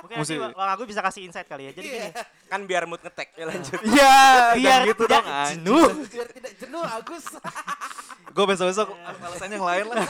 [0.00, 1.72] Mungkin nanti Bang Agus bisa kasih insight kali ya.
[1.76, 2.08] Jadi gini.
[2.48, 3.36] Kan biar mood ngetek.
[3.36, 3.76] Ya lanjut.
[3.90, 4.16] Iya,
[4.56, 5.28] Biar gitu tidak dong.
[5.52, 5.86] jenuh.
[6.08, 7.24] Biar tidak jenuh Agus.
[8.34, 10.00] Gue besok-besok alasannya yang lain lah.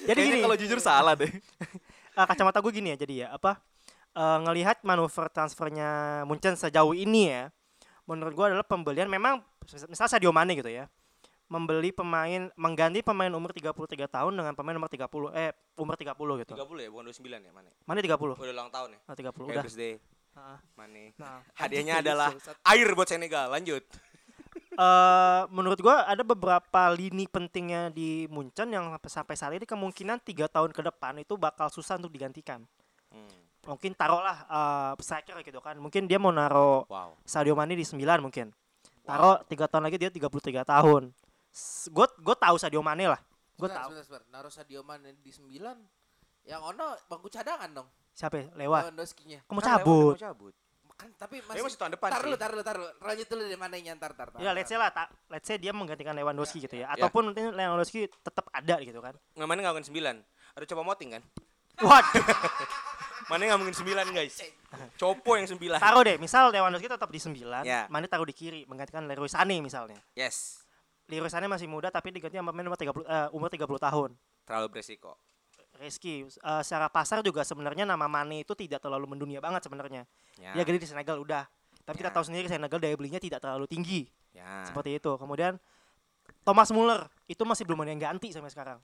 [0.00, 0.42] Jadi Kayaknya gini.
[0.42, 1.30] kalau jujur salah deh.
[2.10, 3.60] eh, kacamata gue gini ya jadi ya apa
[4.12, 5.88] eh, ngelihat manuver transfernya
[6.24, 7.42] Munchen sejauh ini ya
[8.02, 9.38] menurut gue adalah pembelian memang
[9.86, 10.90] misal Sadio Mane gitu ya
[11.50, 13.74] membeli pemain mengganti pemain umur 33
[14.06, 15.02] tahun dengan pemain umur 30
[15.34, 16.14] eh umur 30
[16.46, 17.70] gitu 30 ya, bukan 29 ya, Mane.
[17.84, 18.98] Mane 30 Udah ulang tahun ya.
[19.02, 19.94] oh, 30 Happy udah birthday,
[20.30, 20.58] Heeh.
[20.78, 21.04] Mane.
[21.18, 22.30] nah Hadiahnya adalah
[22.64, 23.50] air buat Senegal.
[23.50, 23.82] Lanjut.
[24.72, 30.46] eh menurut gua ada beberapa lini pentingnya di Munchen yang sampai- saat ini kemungkinan tiga
[30.46, 32.62] tahun ke depan itu bakal susah untuk digantikan
[33.10, 33.26] Hmm.
[33.66, 37.18] mungkin taruhlah eh striker gitu kan mungkin dia mau naro Wow.
[37.26, 38.54] Sadio Mane di 9 mungkin.
[39.02, 41.10] Taruh 3 tahun lagi dia 33 tahun.
[41.86, 43.20] Gue gue tahu Sadio Mane lah.
[43.54, 43.90] Gue tahu.
[43.90, 44.22] sebentar, sebentar.
[44.30, 45.50] Naruh Sadio Mane di 9.
[46.42, 47.88] Yang ono bangku cadangan dong.
[48.10, 48.46] Siapa ya?
[48.56, 48.82] Lewat.
[48.88, 49.40] Lewandowski-nya.
[49.44, 50.14] Kamu Kan cabut.
[50.14, 50.54] mau cabut.
[50.94, 52.24] Kan tapi Masih, masih masih tahun depan Tar sih.
[52.24, 52.90] dulu, tar dulu, tar dulu.
[53.00, 54.36] Lanjut dulu deh mana yang ntar, tar, tar.
[54.38, 56.86] Ya let's say lah, ta- let's say dia menggantikan Lewandowski gitu ya.
[56.86, 56.86] Ya.
[56.92, 59.16] Ataupun nanti Lewandowski tetap ada gitu kan.
[59.32, 60.56] Nggak Mane nggak mungkin 9.
[60.56, 61.22] Ada coba moting kan?
[61.80, 62.24] Waduh.
[63.32, 64.34] Mane nggak mungkin 9 guys.
[64.96, 65.56] Copo yang 9.
[65.78, 67.88] taruh deh, misal Lewandowski tetap di 9, Ya.
[67.88, 69.96] Mane taruh di kiri menggantikan Leroy Sané misalnya.
[70.12, 70.59] Yes.
[71.10, 74.10] Lirisannya masih muda tapi diganti sama pemain umur 30 eh, umur 30 tahun.
[74.46, 75.18] Terlalu beresiko.
[75.80, 80.06] Rizky, eh, secara pasar juga sebenarnya nama Mane itu tidak terlalu mendunia banget sebenarnya.
[80.38, 80.54] Ya.
[80.54, 81.48] Dia gede di Senegal udah.
[81.82, 82.14] Tapi kita Ya.
[82.14, 84.06] tahu sendiri Senegal daya belinya tidak terlalu tinggi.
[84.30, 84.62] Ya.
[84.62, 85.10] Seperti itu.
[85.18, 85.58] Kemudian
[86.46, 88.78] Thomas Muller itu masih belum ada yang ganti sampai sekarang.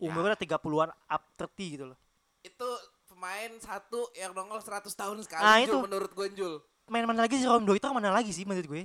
[0.00, 0.10] Ya.
[0.10, 1.98] Umurnya 30-an up 30 gitu loh.
[2.42, 2.68] Itu
[3.06, 5.76] pemain satu yang nongol 100 tahun sekali Ah, Jul, itu.
[5.86, 6.54] menurut gue Jul.
[6.90, 8.82] Main mana lagi sih Rondo itu mana lagi sih menurut gue?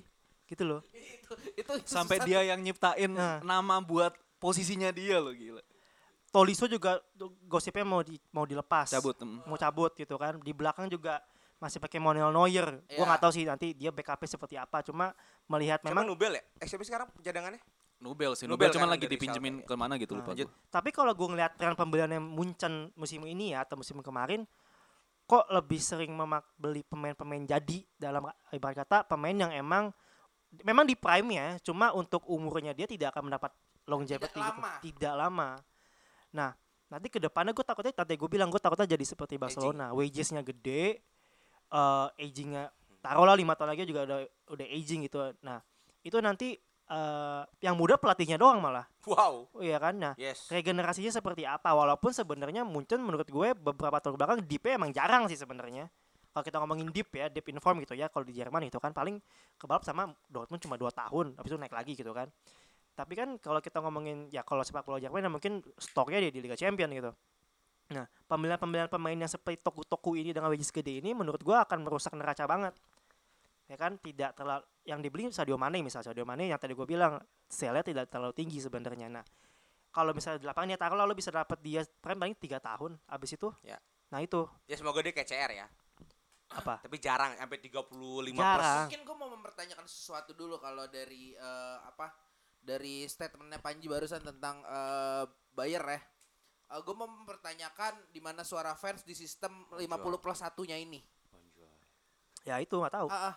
[0.49, 0.81] Gitu loh.
[0.89, 2.25] itu itu Sampai susah.
[2.25, 3.37] dia yang nyiptain Nah.
[3.39, 5.61] nama buat posisinya dia loh gila.
[6.29, 7.01] Tolisso juga
[7.43, 8.89] gosipnya mau di, mau dilepas.
[8.89, 9.17] Cabut.
[9.19, 9.41] em.
[9.43, 10.37] Mau cabut gitu kan.
[10.37, 11.21] Di belakang juga
[11.57, 12.81] masih pakai Manuel Neuer.
[12.87, 13.05] Gua Iya.
[13.05, 14.81] nggak tahu sih nanti dia backup seperti apa.
[14.81, 15.13] Cuma
[15.45, 16.43] melihat Memang memang Nubel ya?
[16.57, 17.61] Eh siapa sekarang cadangannya?
[17.99, 18.45] Nubel sih.
[18.45, 19.67] Nubel Nubel, cuman kan lagi dipinjemin Schalke.
[19.67, 20.31] ke mana gitu Nah, lupa.
[20.33, 20.47] gua.
[20.71, 24.47] Tapi kalau gue ngeliat tren pembeliannya Munchen musim ini ya atau musim kemarin,
[25.25, 29.91] kok lebih sering memak beli pemain-pemain jadi dalam ibarat kata pemain yang emang
[30.63, 33.51] memang di prime ya, cuma untuk umurnya dia tidak akan mendapat
[33.85, 34.61] longevity Tidak gitu.
[34.61, 34.71] lama.
[34.81, 35.49] tidak lama.
[36.33, 36.49] Nah,
[36.89, 41.01] nanti ke depannya gue takutnya tadi gue bilang gue takutnya jadi seperti Barcelona, wagesnya gede,
[41.69, 42.69] eh agingnya
[42.99, 44.19] taruhlah lima tahun lagi juga udah
[44.53, 45.33] udah aging gitu.
[45.45, 45.61] Nah,
[46.01, 46.57] itu nanti
[46.89, 48.89] eh yang muda pelatihnya doang malah.
[49.05, 49.49] Wow.
[49.53, 49.93] Oh iya kan?
[49.97, 50.49] Nah, Yes.
[50.49, 55.37] regenerasinya seperti apa walaupun sebenarnya Munchen menurut gue beberapa tahun belakang deepnya emang jarang sih
[55.37, 55.89] sebenarnya
[56.29, 59.17] kalau kita ngomongin deep ya deep inform gitu ya kalau di Jerman itu kan paling
[59.57, 62.29] kebalap sama Dortmund cuma dua tahun habis itu naik lagi gitu kan.
[62.93, 66.43] Tapi kan kalau kita ngomongin ya kalau sepak bola Jerman ya mungkin stoknya dia di
[66.43, 67.11] Liga Champion gitu.
[67.95, 72.13] Nah pembelian-pembelian pemain yang seperti Toku-Toku ini dengan wages gede ini menurut gue akan merusak
[72.13, 72.77] neraca banget.
[73.69, 77.21] Ya kan tidak terlalu yang dibeli Sadio Mane misal Sadio Mane yang tadi gue bilang
[77.49, 79.09] sale tidak terlalu tinggi sebenarnya.
[79.09, 79.25] Nah
[79.89, 83.37] kalau misalnya di lapangan ya taruhlah lo bisa dapat dia prime paling tiga tahun abis
[83.37, 83.81] itu Ya.
[84.13, 84.45] nah itu.
[84.69, 85.65] Ya semoga dia kayak CR ya.
[86.49, 88.33] Apa Tapi jarang sampai 35 plus.
[88.33, 88.89] Jarang.
[88.89, 92.09] Mungkin gue mau mempertanyakan sesuatu dulu kalau dari eh, apa
[92.59, 95.23] dari statementnya Panji barusan tentang eh,
[95.53, 96.01] Bayer ya.
[96.69, 101.01] gue mau mempertanyakan di mana suara fans di sistem 50 plus satunya ini.
[102.45, 103.35] ya itu nggak tahu Ah, ah.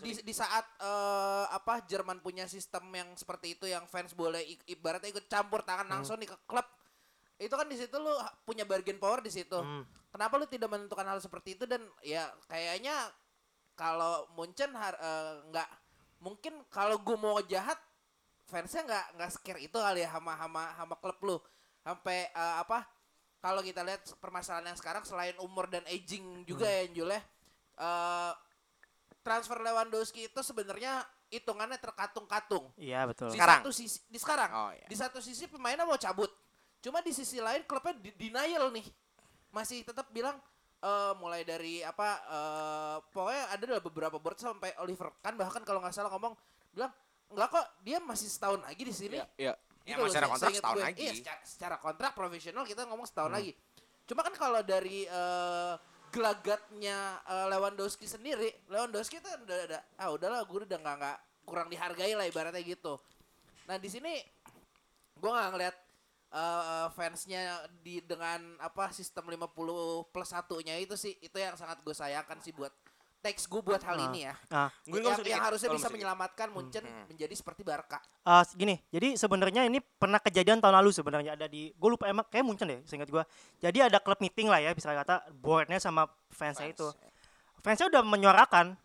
[0.00, 5.10] Di, di saat eh, apa Jerman punya sistem yang seperti itu yang fans boleh ibaratnya
[5.10, 5.94] ikut campur tangan Hmm.
[5.98, 6.64] langsung nih ke klub
[7.36, 9.58] itu kan di situ lu punya bargain power di situ.
[9.58, 9.82] Hmm.
[10.14, 11.66] Kenapa lu tidak menentukan hal seperti itu?
[11.66, 12.94] Dan ya kayaknya
[13.74, 15.68] kalau Munchen har- eh, nggak
[16.22, 17.74] mungkin kalau gue mau jahat
[18.46, 21.36] fansnya nggak nggak scare itu kali ya sama sama sama klub lu.
[21.82, 22.86] Sampai eh, apa
[23.42, 27.18] kalau kita lihat permasalahan yang sekarang selain umur dan aging juga ya Jul ya
[27.82, 28.32] eh,
[29.26, 32.70] transfer Lewandowski itu sebenarnya hitungannya terkatung-katung.
[32.78, 33.34] Iya betul.
[33.34, 33.66] Di Sekarang?
[33.66, 34.50] satu sisi di sekarang.
[34.54, 34.86] Oh, iya.
[34.86, 36.30] di satu sisi pemainnya mau cabut.
[36.78, 38.86] Cuma di sisi lain klubnya di- denial nih
[39.54, 40.34] masih tetap bilang
[40.80, 45.78] eh, mulai dari apa eh, pokoknya ada dalam beberapa board sampai Oliver kan bahkan kalau
[45.78, 46.34] nggak salah ngomong
[46.70, 46.90] bilang
[47.30, 49.54] enggak kok dia masih setahun lagi di sini Iya.
[49.84, 50.84] Ya, Gitu loh, masih ada se- kontrak setahun gue.
[50.86, 50.98] lagi.
[50.98, 53.52] Iya, secara, secara kontrak profesional kita ngomong setahun lagi.
[54.04, 55.74] Cuma kan kalau dari eh,
[56.10, 61.68] gelagatnya eh, Lewandowski sendiri, Lewandowski itu udah ada, ah udahlah gue udah nggak nggak kurang
[61.68, 62.96] dihargai lah ibaratnya gitu.
[63.64, 64.24] Nah di sini
[65.14, 65.76] gue nggak ngeliat
[66.34, 67.42] eh, fansnya
[67.78, 69.54] di dengan apa sistem 50
[70.08, 72.74] plus satunya itu sih itu yang sangat gue sayangkan sih buat
[73.20, 74.04] teks gue buat hal Ah.
[74.04, 74.34] ini ya.
[74.46, 77.96] nah Mungkin yang, kalau yang sedikit- harusnya bisa menyelamatkan Munchen menjadi seperti Barca.
[78.20, 82.28] Eh, gini, jadi sebenarnya ini pernah kejadian tahun lalu sebenarnya ada di, gue lupa emang
[82.28, 83.24] kayak Munchen deh, seingat gue.
[83.58, 86.88] Jadi ada klub meeting lah ya, bisa kata boardnya sama fansnya Fans, itu.
[86.92, 87.10] ya.
[87.62, 88.76] Fansnya udah menyuarakan,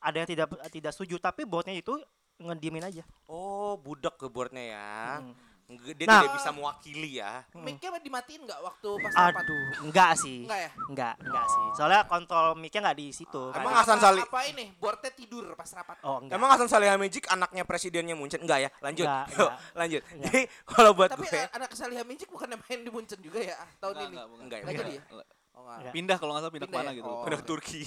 [0.00, 1.94] ada yang tidak tidak setuju, tapi boardnya itu
[2.38, 3.06] ngediemin aja.
[3.24, 4.90] Oh, budak ke boardnya ya.
[5.22, 5.30] Hmm.
[5.66, 6.22] Dia Nah.
[6.22, 7.42] tidak bisa mewakili ya.
[7.52, 9.42] Mic-nya dimatiin nggak waktu pas rapat?
[9.42, 10.70] Aduh, enggak sih, Enggak ya?
[10.86, 11.66] enggak, enggak sih.
[11.74, 13.42] Soalnya kontrol mic-nya enggak di situ.
[13.50, 14.64] nggak Emang Hasan apa, Sali- apa ini?
[14.78, 15.98] Boardnya tidur pas rapat.
[16.00, 16.38] Oh, enggak.
[16.38, 18.38] Emang Hasan Salihamidzic anaknya presidennya Munchen?
[18.38, 18.70] Enggak ya?
[18.78, 19.06] Lanjut.
[19.06, 19.58] Enggak, Yuk, enggak.
[19.74, 20.02] lanjut.
[20.06, 20.22] Enggak.
[20.24, 23.92] Jadi kalau buat Tapi gue eh, anak Salihamidzic bukan main di Munchen juga ya tahun
[23.92, 24.14] Enggak, ini.
[24.14, 24.42] enggak, bukan.
[24.46, 24.62] Enggak ya?
[24.62, 24.86] Nggak Enggak.
[24.86, 25.02] jadi ya?
[25.02, 25.18] Oh,
[25.58, 25.76] enggak.
[25.76, 25.92] Enggak.
[25.92, 26.98] Pindah kalau nggak salah pindah, Pindah ke mana ya?
[27.02, 27.10] gitu.
[27.10, 27.22] Oh.
[27.26, 27.80] Pindah ke Turki,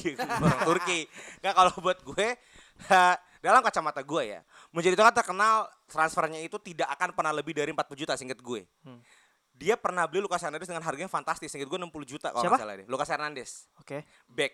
[0.68, 1.00] Turki.
[1.40, 2.28] Enggak kalau buat gue
[3.40, 4.40] dalam kacamata gue ya,
[4.72, 8.68] menjadi itu kan terkenal transfernya itu tidak akan pernah lebih dari 40 juta singkat gue.
[8.84, 9.00] Hmm.
[9.56, 12.76] Dia pernah beli Lucas Hernandez dengan harganya fantastis, singkat gue 60 juta kalau nggak salah
[12.80, 12.88] deh.
[12.88, 13.50] Lucas Hernandez.
[13.80, 14.04] Oke.
[14.28, 14.54] back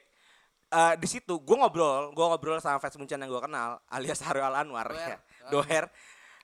[0.66, 4.50] Eh, di situ gue ngobrol gue ngobrol sama fans Munchen yang gue kenal alias Haryal
[4.50, 5.08] Anwar Doher.
[5.14, 5.18] ya
[5.48, 5.86] Doher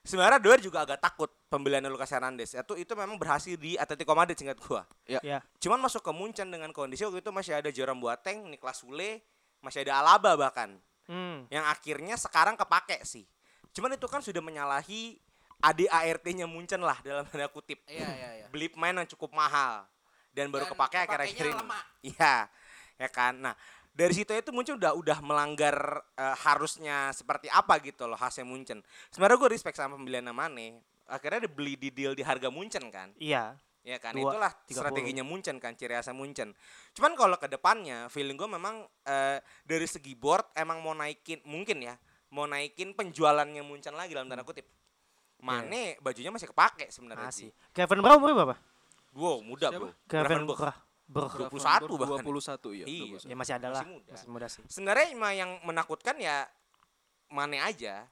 [0.06, 4.38] sebenarnya Doher juga agak takut pembelian Lucas Hernandez itu itu memang berhasil di Atletico Madrid
[4.38, 4.80] singkat gue
[5.10, 5.42] Ya.
[5.58, 9.26] cuman masuk ke Munchen dengan kondisi waktu itu masih ada Jerome Boateng Niklas Sule
[9.58, 10.78] masih ada Alaba bahkan
[11.12, 11.44] Hmm.
[11.52, 13.28] yang akhirnya sekarang kepake sih
[13.76, 15.20] cuman itu kan sudah menyalahi
[15.62, 18.46] ADART-nya Munchen lah dalam tanda kutip Iya, iya, iya.
[18.48, 19.86] beli pemain yang cukup mahal
[20.32, 21.64] dan baru Dan kepake akhir-akhir ini.
[22.12, 22.48] Iya.
[22.96, 23.36] Ya kan.
[23.38, 23.54] Nah,
[23.92, 28.80] dari situ itu Munchen udah udah melanggar eh, harusnya seperti apa gitu loh khasnya Munchen.
[29.12, 30.80] Sebenarnya gue respect sama pembelian Mane.
[31.06, 33.12] Akhirnya dibeli di deal di harga Munchen kan.
[33.20, 33.54] Iya.
[33.82, 34.78] Ya kan, Dua- itulah 30.
[34.78, 36.54] strateginya Munchen kan, ciri khasnya Munchen.
[36.94, 41.82] Cuman kalau ke depannya, feeling gue memang eh, dari segi board emang mau naikin, mungkin
[41.82, 41.98] ya,
[42.30, 44.70] mau naikin penjualannya Munchen lagi dalam tanda kutip.
[45.42, 47.50] Mane bajunya masih kepake sebenarnya sih.
[47.74, 48.56] Kevin Brown umurnya berapa?
[49.12, 49.82] Wow, muda Siapa?
[49.82, 49.92] bro.
[50.06, 50.46] Kevin.
[50.46, 50.72] Brown.
[51.12, 51.28] Bro.
[51.50, 52.24] 21 bahkan.
[52.24, 52.86] 21 ya.
[52.88, 53.18] Iya.
[53.26, 53.30] 21.
[53.30, 53.82] Ya masih ada lah.
[53.82, 54.12] Masih muda.
[54.14, 54.62] Masih muda sih.
[54.70, 56.46] Sebenarnya yang menakutkan ya
[57.28, 58.06] Mane aja.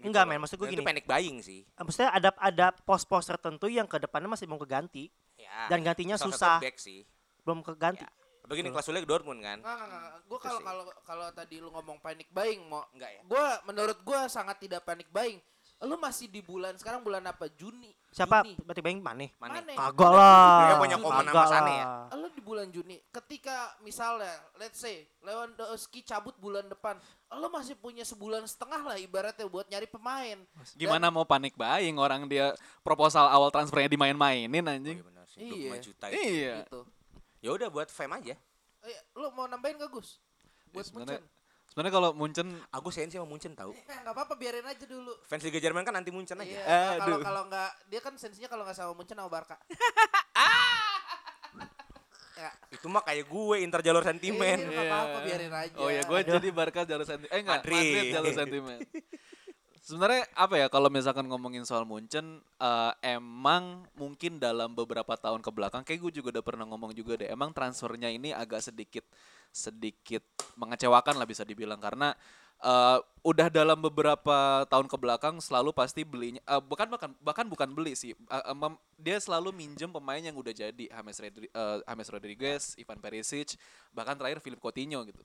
[0.00, 0.88] Gitu Enggak, men, maksud gue Dan Itu gini.
[0.88, 1.60] panic buying sih.
[1.62, 5.68] Eh, Maksudnya ada ada pos-pos tertentu yang ke depannya masih mau keganti Ya.
[5.68, 7.00] dan gantinya salah satu susah, back sih.
[7.42, 8.00] belum keganti.
[8.00, 8.10] Ya.
[8.42, 9.60] Begini kelas ke Dortmund kan.
[9.60, 10.12] Enggak, enggak, enggak.
[10.22, 13.20] Gue Itu kalau kalau kalau tadi lu ngomong panic buying, mau Enggak ya.
[13.22, 15.38] Gua menurut gua sangat tidak panic buying.
[15.80, 17.48] Lu masih di bulan sekarang bulan apa?
[17.50, 17.88] Juni.
[18.10, 18.44] Siapa?
[18.44, 18.52] Juni.
[18.60, 19.32] Berarti Bang Mane.
[19.38, 19.64] Mane.
[19.64, 19.72] Mane.
[19.72, 20.52] Kagak lah.
[20.60, 22.08] Mereka punya komen sama Sane lah.
[22.12, 22.16] ya?
[22.20, 27.00] Lu di bulan Juni, ketika misalnya, let's say Lewandowski cabut bulan depan,
[27.30, 30.38] lu masih punya sebulan setengah lah ibaratnya buat nyari pemain.
[30.74, 32.50] Gimana mau panik buying orang dia
[32.80, 34.98] proposal awal transfernya dimain-mainin Oh, anjing.
[34.98, 35.38] iya benar sih.
[35.40, 35.70] Iya.
[35.72, 36.18] 25 juta itu.
[36.18, 36.56] Iya.
[36.64, 36.80] Gitu.
[37.40, 38.34] Ya udah buat fame aja.
[38.82, 40.18] Eh, lu mau nambahin gak Gus?
[40.70, 41.38] Buat sebenarnya- Munchen.
[41.70, 43.70] Sebenarnya kalau Munchen Aku sensi sama Munchen tahu.
[43.70, 45.14] Eh, nggak apa-apa biarin aja dulu.
[45.22, 46.50] Fans Liga Jerman kan anti Munchen aja.
[46.50, 49.54] Iya, kalau kalau nggak dia kan sensinya kalau nggak sama Munchen sama Barca.
[52.72, 54.58] Itu mah kayak gue inter jalur sentimen.
[54.58, 55.76] Iya, nggak apa-apa biarin aja.
[55.76, 57.32] Oh ya, gue jadi Barca jalur sentimen.
[57.32, 57.76] Eh enggak, Madrid.
[57.76, 58.78] Madrid, jalur sentimen.
[59.80, 65.50] Sebenarnya apa ya kalau misalkan ngomongin soal Munchen eh, emang mungkin dalam beberapa tahun ke
[65.50, 69.02] belakang kayak gue juga udah pernah ngomong juga deh emang transfernya ini agak sedikit
[69.50, 70.22] sedikit
[70.54, 72.14] mengecewakan lah bisa dibilang karena
[72.60, 77.68] eh, udah dalam beberapa tahun ke belakang selalu pasti belinya eh, bukan bahkan bahkan bukan
[77.72, 82.08] beli sih eh, mem- dia selalu minjem pemain yang udah jadi James, Rodri- eh, James
[82.08, 83.56] Rodriguez, Ivan Perisic
[83.92, 85.20] bahkan terakhir Philip Coutinho gitu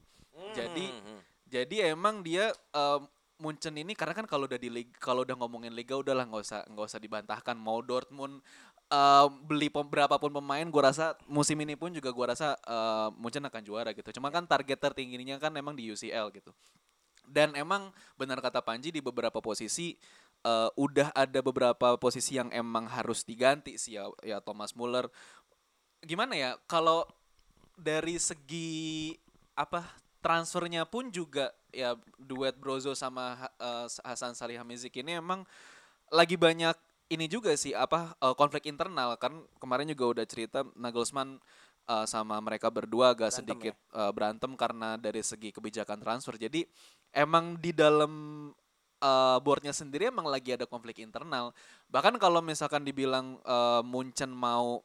[0.52, 1.22] jadi Hmm.
[1.48, 5.76] jadi emang dia em, Munchen ini karena kan kalau udah di liga, kalau udah ngomongin
[5.76, 8.40] liga udahlah nggak usah nggak usah dibantahkan mau Dortmund
[8.88, 13.44] em, beli pem- berapapun pemain gua rasa musim ini pun juga gua rasa em, Munchen
[13.44, 14.08] akan juara gitu.
[14.16, 16.52] Cuma kan target tertingginya kan emang di UCL gitu.
[17.28, 19.98] Dan emang benar kata Panji di beberapa posisi
[20.46, 25.10] eh, udah ada beberapa posisi yang emang harus diganti sih ya, ya Thomas Muller.
[26.06, 27.04] Gimana ya kalau
[27.76, 29.12] dari segi
[29.56, 29.84] apa
[30.24, 35.44] transfernya pun juga ya duet Brozo sama eh, Hasan Salihamidzic ini emang
[36.10, 36.78] lagi banyak
[37.14, 41.38] ini juga sih apa eh, konflik internal kan kemarin juga udah cerita Nagelsmann
[41.86, 46.36] eh, sama mereka berdua agak Berantem sedikit eh, berantem karena dari segi kebijakan transfer.
[46.40, 46.66] Jadi
[47.16, 48.12] emang di dalam
[49.00, 51.56] eh, boardnya sendiri emang lagi ada konflik internal.
[51.88, 54.84] Bahkan kalau misalkan dibilang eh, Munchen mau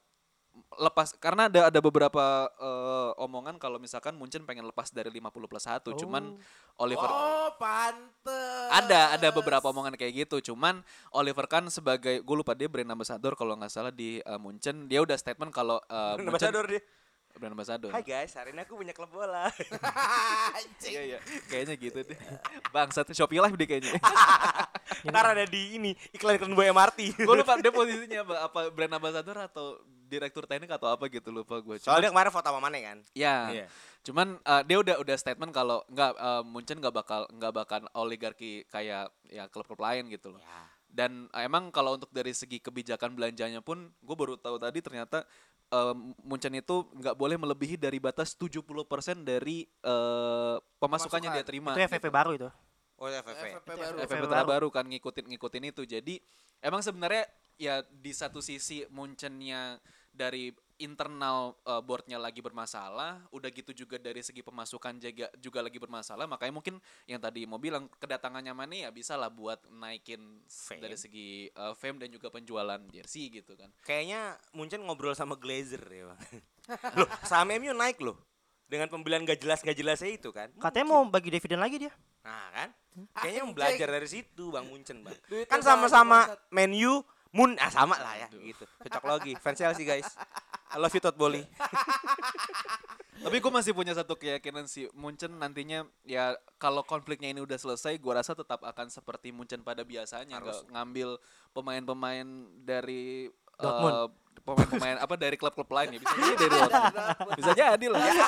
[0.76, 2.20] lepas karena ada ada beberapa
[2.50, 6.34] eh, omongan kalau misalkan Munchen pengen lepas dari 50 plus 1 cuman
[6.76, 8.66] Oliver Oh, pantes.
[8.68, 13.34] ada ada beberapa omongan kayak gitu cuman Oliver kan sebagai gue lupa dia brand ambassador
[13.34, 16.82] kalau nggak salah di eh, Munchen dia udah statement kalau eh, Munchen- Ambassador dia.
[17.40, 19.48] Brand ambassador Hai guys, hari ini aku punya klub bola.
[20.84, 22.18] Iya iya kayaknya gitu deh
[22.68, 23.96] bangsat Shopee Live deh kayaknya
[25.06, 27.22] Ntar ada di ini iklan-iklan buah MRT.
[27.22, 29.78] gue lupa dia posisinya apa, apa brand ambassador atau
[30.10, 32.98] direktur teknik atau apa gitu lupa gue Soalnya kemarin foto sama Mane kan.
[33.14, 33.66] Ya, Iya.
[34.02, 38.66] cuman eh, dia udah udah statement kalau nggak eh, Munchen nggak bakal nggak bakal oligarki
[38.66, 40.42] kayak ya klub-klub lain gitu loh.
[40.42, 40.60] Ya.
[40.90, 45.22] Dan eh, emang kalau untuk dari segi kebijakan belanjanya pun, gue baru tahu tadi ternyata
[45.70, 45.94] eh,
[46.26, 48.66] Munchen itu nggak boleh melebihi dari batas 70%
[49.22, 51.72] dari eh, pemasukannya dia terima.
[51.74, 52.50] Itu FFP baru itu.
[53.00, 53.44] Oh, FFP.
[53.56, 53.96] FFP baru.
[54.04, 55.82] FFP FFP terbaru kan ngikutin ngikutin itu.
[55.88, 56.14] Jadi
[56.60, 57.24] emang sebenarnya
[57.56, 59.80] ya di satu sisi Munchennya
[60.12, 65.76] dari internal uh, boardnya lagi bermasalah, udah gitu juga dari segi pemasukan juga juga lagi
[65.76, 66.24] bermasalah.
[66.24, 66.74] Makanya mungkin
[67.04, 70.80] yang tadi mau bilang kedatangannya Mane ya bisa lah buat naikin Fame.
[70.80, 73.68] dari segi uh, fame dan juga penjualan jersey gitu kan.
[73.84, 76.20] Kayaknya Munchen ngobrol sama Glazer ya, Bang.
[77.04, 78.16] loh, saham MU naik loh.
[78.70, 80.46] Dengan pembelian gak jelas gak jelasnya itu kan.
[80.56, 81.92] Katanya mau bagi dividen lagi dia.
[82.22, 82.70] Nah, kan?
[83.18, 83.54] Kayaknya Anjing.
[83.58, 85.18] belajar dari situ Bang Munchen, Bang.
[85.50, 86.54] Kan sama-sama bangsat.
[87.30, 88.66] Mun, ah sama lah ya gitu.
[88.86, 89.32] Cocok lagi.
[89.38, 90.06] Fans Chelsea guys.
[90.70, 91.14] I love you Todd.
[93.20, 98.00] Tapi gue masih punya satu keyakinan sih Munchen nantinya ya kalau konfliknya ini udah selesai,
[98.00, 101.20] gue rasa tetap akan seperti Munchen pada biasanya, nggak ngambil
[101.52, 102.26] pemain-pemain
[102.64, 104.16] dari eh, Dortmund.
[104.40, 106.96] pemain-pemain apa dari klub-klub lain ya bisa jadi dari Dortmund.
[107.36, 108.00] bisa jadi lah.
[108.00, 108.26] Ya.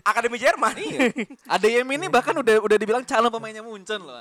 [0.00, 0.74] Akademi Jerman.
[0.80, 0.98] Iya.
[1.52, 4.16] ADM ini bahkan udah udah dibilang calon pemainnya Munchen loh.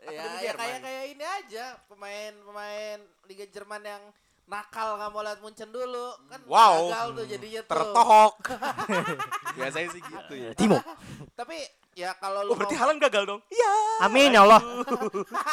[0.00, 2.98] Ya, ya kayak kayak ini aja pemain-pemain
[3.28, 4.02] Liga Jerman yang
[4.44, 6.90] nakal nggak mau lihat Munchen dulu kan Wow.
[6.90, 8.34] gagal tuh jadinya tuh Tertohok.
[9.60, 10.50] Biasanya sih gitu ya.
[10.56, 10.80] Timo.
[11.36, 11.56] Tapi
[11.94, 13.40] ya kalau lu Oh berarti Haaland gagal dong?
[13.46, 13.72] Iya.
[14.02, 14.60] Amin ya Allah.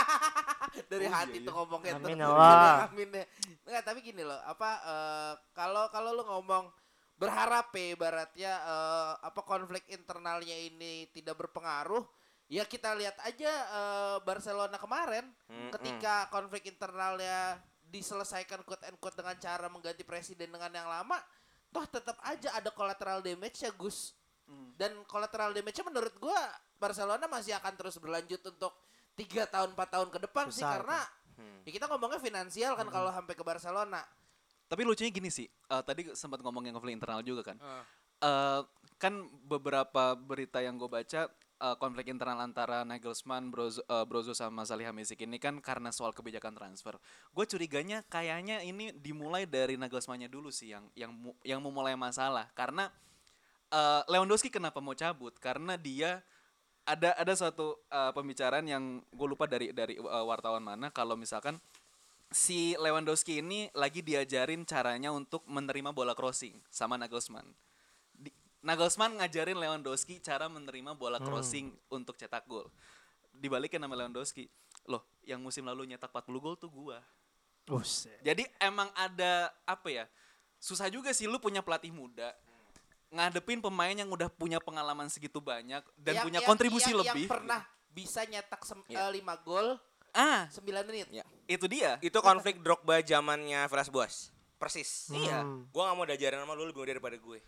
[0.92, 2.22] dari hati tuh ngomongnya Amin tuh.
[2.24, 2.74] ya Allah.
[2.90, 3.26] Amin ya.
[3.68, 6.72] Enggak, tapi gini loh, apa eh, kalau kalau lu ngomong
[7.18, 12.02] berharap ya ibaratnya eh, apa konflik internalnya ini tidak berpengaruh,
[12.48, 15.72] ya kita lihat aja eh, Barcelona kemarin Mm-mm.
[15.76, 21.20] ketika konflik internalnya diselesaikan quote and quote dengan cara mengganti presiden dengan yang lama,
[21.72, 24.16] toh tetap aja ada collateral damage ya Gus.
[24.80, 26.40] Dan collateral damage-nya menurut gua
[26.80, 28.72] Barcelona masih akan terus berlanjut untuk
[29.12, 31.00] tiga tahun 4 tahun ke depan sih Besar, karena
[31.68, 34.00] ya kita ngomongnya finansial kan kalau sampai ke Barcelona.
[34.72, 37.60] Tapi lucunya gini sih, eh, tadi sempat ngomong yang konflik internal juga kan.
[38.24, 38.62] Eh,
[38.96, 41.28] kan beberapa berita yang gue baca
[41.58, 46.54] eh, konflik internal antara Nagelsmann, Brozo, eh, Brozo sama Salihamidzic ini kan karena soal kebijakan
[46.56, 46.98] transfer.
[47.34, 52.90] Gue curiganya kayaknya ini dimulai dari Nagelsmann-nya dulu sih yang yang yang memulai masalah karena
[53.74, 55.36] eh, Lewandowski kenapa mau cabut?
[55.42, 56.24] Karena dia
[56.88, 61.60] ada ada suatu eh, pembicaraan yang gue lupa dari dari eh, wartawan mana kalau misalkan
[62.32, 67.67] si Lewandowski ini lagi diajarin caranya untuk menerima bola crossing sama Nagelsmann.
[68.68, 72.68] Nagelsmann ngajarin Lewandowski cara menerima bola crossing untuk cetak gol.
[73.32, 74.52] Dibalikin sama Lewandowski.
[74.92, 77.00] Loh, yang musim lalu nyetak 40 gol tuh gua.
[77.64, 78.20] Buset.
[78.24, 80.06] Jadi emang ada apa ya?
[80.60, 82.36] Susah juga sih lu punya pelatih muda
[83.08, 87.24] ngadepin pemain yang udah punya pengalaman segitu banyak dan Yang- punya yang- kontribusi yang- lebih.
[87.24, 88.62] Yang pernah bisa nyetak
[88.92, 89.08] Iya.
[89.08, 89.80] 5 gol
[90.12, 91.08] Ah, 9 menit.
[91.14, 91.24] Ya.
[91.48, 91.96] itu dia.
[92.02, 94.16] Itu konflik Drogba zamannya Villas Boas.
[94.58, 95.14] Persis.
[95.14, 95.46] Iya.
[95.46, 95.70] Hmm.
[95.70, 97.40] Gua gak mau diajarin sama lu lebih muda daripada gue.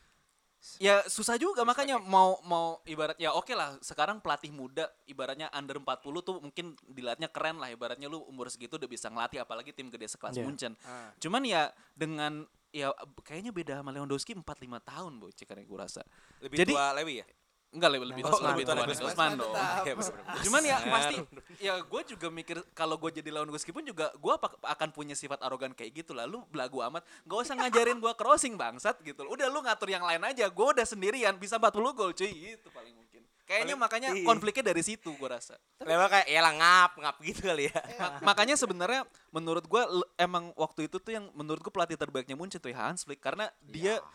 [0.76, 5.80] Ya susah juga makanya mau mau ibarat ya oke lah sekarang pelatih muda ibaratnya under
[5.80, 9.88] 40 tuh mungkin dilihatnya keren lah ibaratnya lu umur segitu udah bisa ngelatih apalagi tim
[9.88, 10.44] gede sekelas Iya.
[10.44, 10.74] Munchen.
[10.84, 11.16] Ah.
[11.16, 12.92] Cuman ya dengan ya
[13.24, 16.04] kayaknya beda sama Lewandowski 4 5 tahun boy cekarnya gue rasa.
[16.44, 17.28] Lebih Jadi- tua Lewi ya?
[17.70, 18.50] Enggak lebih lebih, Nagelsmann.
[18.50, 19.06] lebih tua Nagelsmann.
[19.06, 19.54] Nagelsmann dong.
[19.54, 19.86] Tetap.
[19.86, 20.42] Iya.
[20.42, 21.16] Cuman ya pasti
[21.62, 25.78] ya gue juga mikir kalau gue jadi Lewandowski pun juga gue akan punya sifat arogan
[25.78, 26.26] kayak gitu lah.
[26.26, 29.22] Lu belagu amat, gak usah ngajarin gue crossing bangsat gitu.
[29.22, 29.38] loh.
[29.38, 30.50] Udah lu ngatur yang lain aja.
[30.50, 32.58] Gue udah sendirian bisa 40 gol cuy.
[32.58, 33.22] Itu paling mungkin.
[33.46, 34.26] Kayaknya Paling- makanya iya.
[34.26, 35.58] konfliknya dari situ gue rasa.
[35.82, 37.82] Lewa kayak ya lah ngap, ngap gitu kali ya.
[37.98, 39.82] Ma- makanya sebenarnya menurut gue
[40.18, 43.50] emang waktu itu tuh yang menurut gue pelatih terbaiknya Munchen tuh ya Hans Flick karena
[43.62, 44.06] dia ya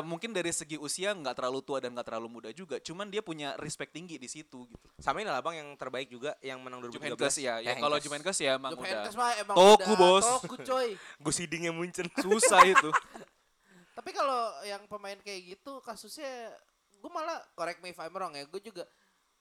[0.00, 3.52] mungkin dari segi usia nggak terlalu tua dan nggak terlalu muda juga cuman dia punya
[3.60, 6.96] respect tinggi di situ gitu Sama ini lah bang yang terbaik juga yang menang 2013.
[6.96, 7.96] Juventus ya, ya Eh, kalau.
[7.98, 10.24] Juventus ya emang udah mah emang Toku, udah bos.
[10.24, 10.88] Toku coy.
[11.22, 12.08] Gue seedingnya Munchen.
[12.16, 12.88] susah itu.
[13.92, 16.50] Tapi kalau yang pemain kayak gitu kasusnya
[16.94, 18.48] gue malah correct me if I'm wrong ya.
[18.48, 18.88] Gue juga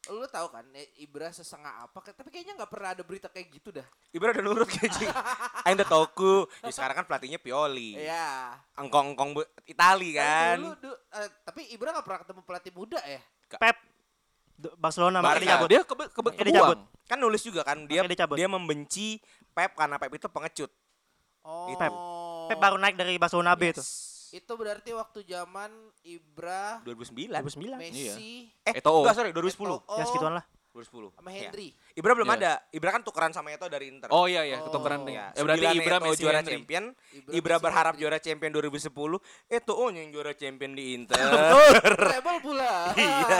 [0.06, 3.72] lu tahu kan eh, Ibra sesengah apa tapi kayaknya nggak pernah ada berita kayak gitu
[3.72, 3.88] dah.
[4.10, 5.08] Ibra udah nurut kayak gitu.
[5.64, 6.44] Aing udah toku.
[6.60, 7.96] Ya, sekarang kan pelatihnya Pioli.
[7.96, 8.52] Iya.
[8.76, 10.58] Engkong-engkong bu- Itali Tapi kan.
[10.60, 13.22] dulu, du- eh, tapi Ibra nggak pernah ketemu pelatih muda ya.
[13.54, 13.78] Pep
[14.54, 15.30] D- Barcelona Barca.
[15.34, 15.68] makanya dicabut.
[15.68, 16.78] dia kebe, kebe, Makanya dicabut.
[16.78, 17.06] kebuang.
[17.06, 18.36] Kan nulis juga kan dia dicabut.
[18.36, 19.08] dia membenci
[19.50, 20.72] Pep karena Pep itu pengecut.
[21.42, 21.72] Oh.
[21.72, 21.94] Pep.
[22.48, 23.80] Pep baru naik dari Barcelona B itu.
[24.34, 25.70] Itu berarti waktu zaman
[26.02, 27.30] Ibra, 2009.
[27.46, 27.78] 2009.
[27.78, 29.06] Messi, Eh, Eto'o.
[29.06, 29.78] enggak sorry 2010.
[29.78, 30.46] Eto'o, Ya segituan lah.
[30.74, 31.14] 2010.
[31.14, 31.54] sama Iya.
[31.54, 31.70] Hendry.
[31.94, 32.36] Ibra belum Iya.
[32.36, 32.54] ada.
[32.70, 34.10] Ibra kan tukeran sama Eto dari Inter.
[34.10, 34.68] Oh iya iya, Oh.
[34.68, 35.14] ketukeran nih.
[35.14, 36.52] Ya, Ya, berarti Ibra Messi juara Henry.
[36.52, 36.86] champion.
[37.14, 38.02] Ibra, Ibra berharap Henry.
[38.02, 39.22] juara champion 2010.
[39.48, 41.22] Eto'o yang juara champion di Inter.
[42.10, 42.94] Rebel pula.
[42.94, 43.38] iya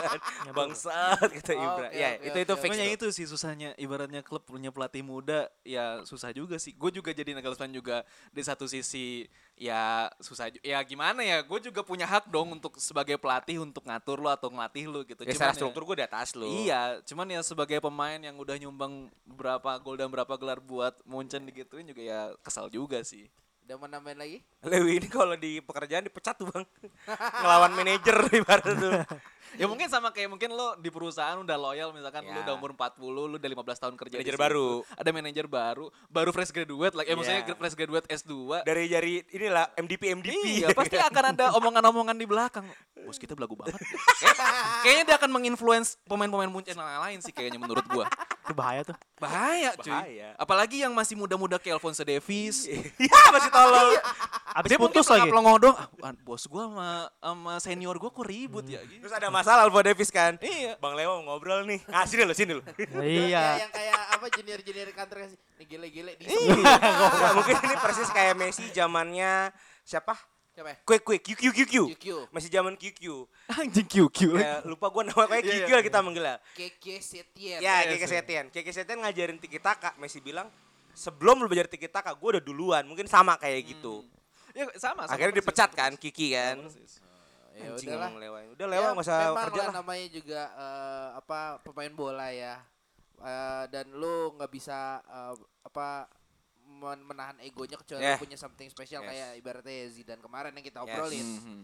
[0.00, 0.18] kan?
[0.56, 1.88] Bangsat kata Oh, Ibra.
[1.88, 2.70] oke, ya, oke, itu oke, itu fix.
[2.70, 2.96] Makanya tuh.
[2.96, 6.72] itu sih susahnya ibaratnya klub punya pelatih muda ya susah juga sih.
[6.72, 11.82] Gue juga jadi Nagelsmann juga di satu sisi ya susah ya gimana ya gue juga
[11.82, 15.20] punya hak dong untuk sebagai pelatih untuk ngatur lo atau ngelatih lo gitu.
[15.20, 16.48] Ya Cuman secara ya- struktur gue di atas lu.
[16.48, 18.92] Iya, cuman ya sebagai pemain yang udah nyumbang
[19.26, 23.26] berapa gol dan berapa gelar buat Munchen digituin juga ya kesal juga sih.
[23.60, 24.38] Udah mau nambahin lagi?
[24.70, 26.62] Lewi ini kalau di pekerjaan dipecat tuh bang.
[27.36, 29.02] Ngelawan manajer ibarat tuh.
[29.50, 32.46] Ya mungkin sama kayak mungkin lo di perusahaan udah loyal misalkan lo Ya.
[32.46, 34.68] udah umur 40, lo udah 15 tahun kerja di Manajer baru.
[34.94, 37.58] Ada manajer baru, baru fresh graduate like, ya maksudnya Iya.
[37.58, 38.62] fresh graduate S2.
[38.62, 40.38] Dari jari inilah MDP MDP.
[40.62, 42.62] Iya, pasti akan ada omongan-omongan di belakang.
[43.02, 43.76] Bos kita belagu banget.
[44.18, 44.38] Kayak-
[44.84, 48.06] kayaknya dia akan menginfluence pemain-pemain Munchen yang lain sih kayaknya menurut gua.
[48.40, 48.96] Itu bahaya tuh.
[49.16, 49.90] Bahaya cuy.
[49.90, 50.28] Bahaya.
[50.34, 52.66] Apalagi yang masih muda-muda kayak Alphonso Davies.
[53.00, 53.88] Iya masih tolol.
[54.50, 55.30] Abis dia mungkin putus lagi.
[55.30, 55.76] pelongo dong.
[56.00, 59.06] Ah, bos gua sama sama senior gua kok ribut ya gitu.
[59.06, 60.36] Terus ada masalah Alvo Davis kan.
[60.38, 60.74] Iya.
[60.76, 61.80] Bang Leo mau ngobrol nih.
[61.88, 62.62] Ah sini lo sini lo.
[63.00, 63.64] Iya.
[63.64, 65.38] Yang kayak apa junior-junior kantor kasih.
[65.56, 70.14] Nih gile-gile di Nggak, mungkin ini persis kayak Messi zamannya siapa?
[70.50, 70.76] Siapa ya?
[70.82, 71.74] Quick quick QQ QQ.
[71.94, 72.06] QQ.
[72.28, 73.00] Masih zaman QQ.
[73.48, 74.18] Anjing QQ.
[74.34, 75.74] Kayak lupa gua nama kayak Iya, QQ iya.
[75.74, 76.36] lah kita manggilnya.
[76.52, 77.58] Keke Setien.
[77.62, 78.10] Ya, Iya, sih.
[78.10, 78.44] Setien.
[78.48, 79.94] Keke Setien ngajarin tiki taka.
[79.96, 80.50] Messi bilang
[80.92, 82.82] sebelum lu belajar tiki taka, gue udah duluan.
[82.82, 84.02] Mungkin sama kayak gitu.
[84.50, 85.94] Ya sama, sama Akhirnya dipecat kan.
[85.94, 86.66] Kiki kan.
[86.66, 86.98] Persis.
[87.50, 88.08] ya Anjing udahlah.
[88.10, 88.38] ngomong Lewa.
[88.50, 92.54] Udah Lewa Ya, nggak usah memang kerja lah namanya juga eh, apa pemain bola ya.
[93.20, 96.10] Eh, dan lu nggak bisa eh, apa
[96.72, 98.16] menahan egonya kecuali Yeah.
[98.16, 99.10] punya something special Yes.
[99.10, 100.86] kayak ibaratnya Zidane kemarin yang kita Yes.
[100.86, 101.26] obrolin.
[101.36, 101.60] Mhm.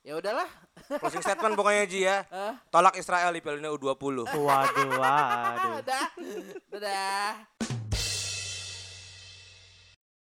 [0.00, 0.48] Ya udahlah.
[0.96, 2.24] Closing statement pokoknya Ji ya.
[2.26, 2.56] Hah?
[2.68, 4.24] Tolak Israel di Piala Dunia U20.
[4.24, 5.72] Waduh, waduh.
[5.84, 6.06] Dadah.
[6.72, 7.87] Dadah.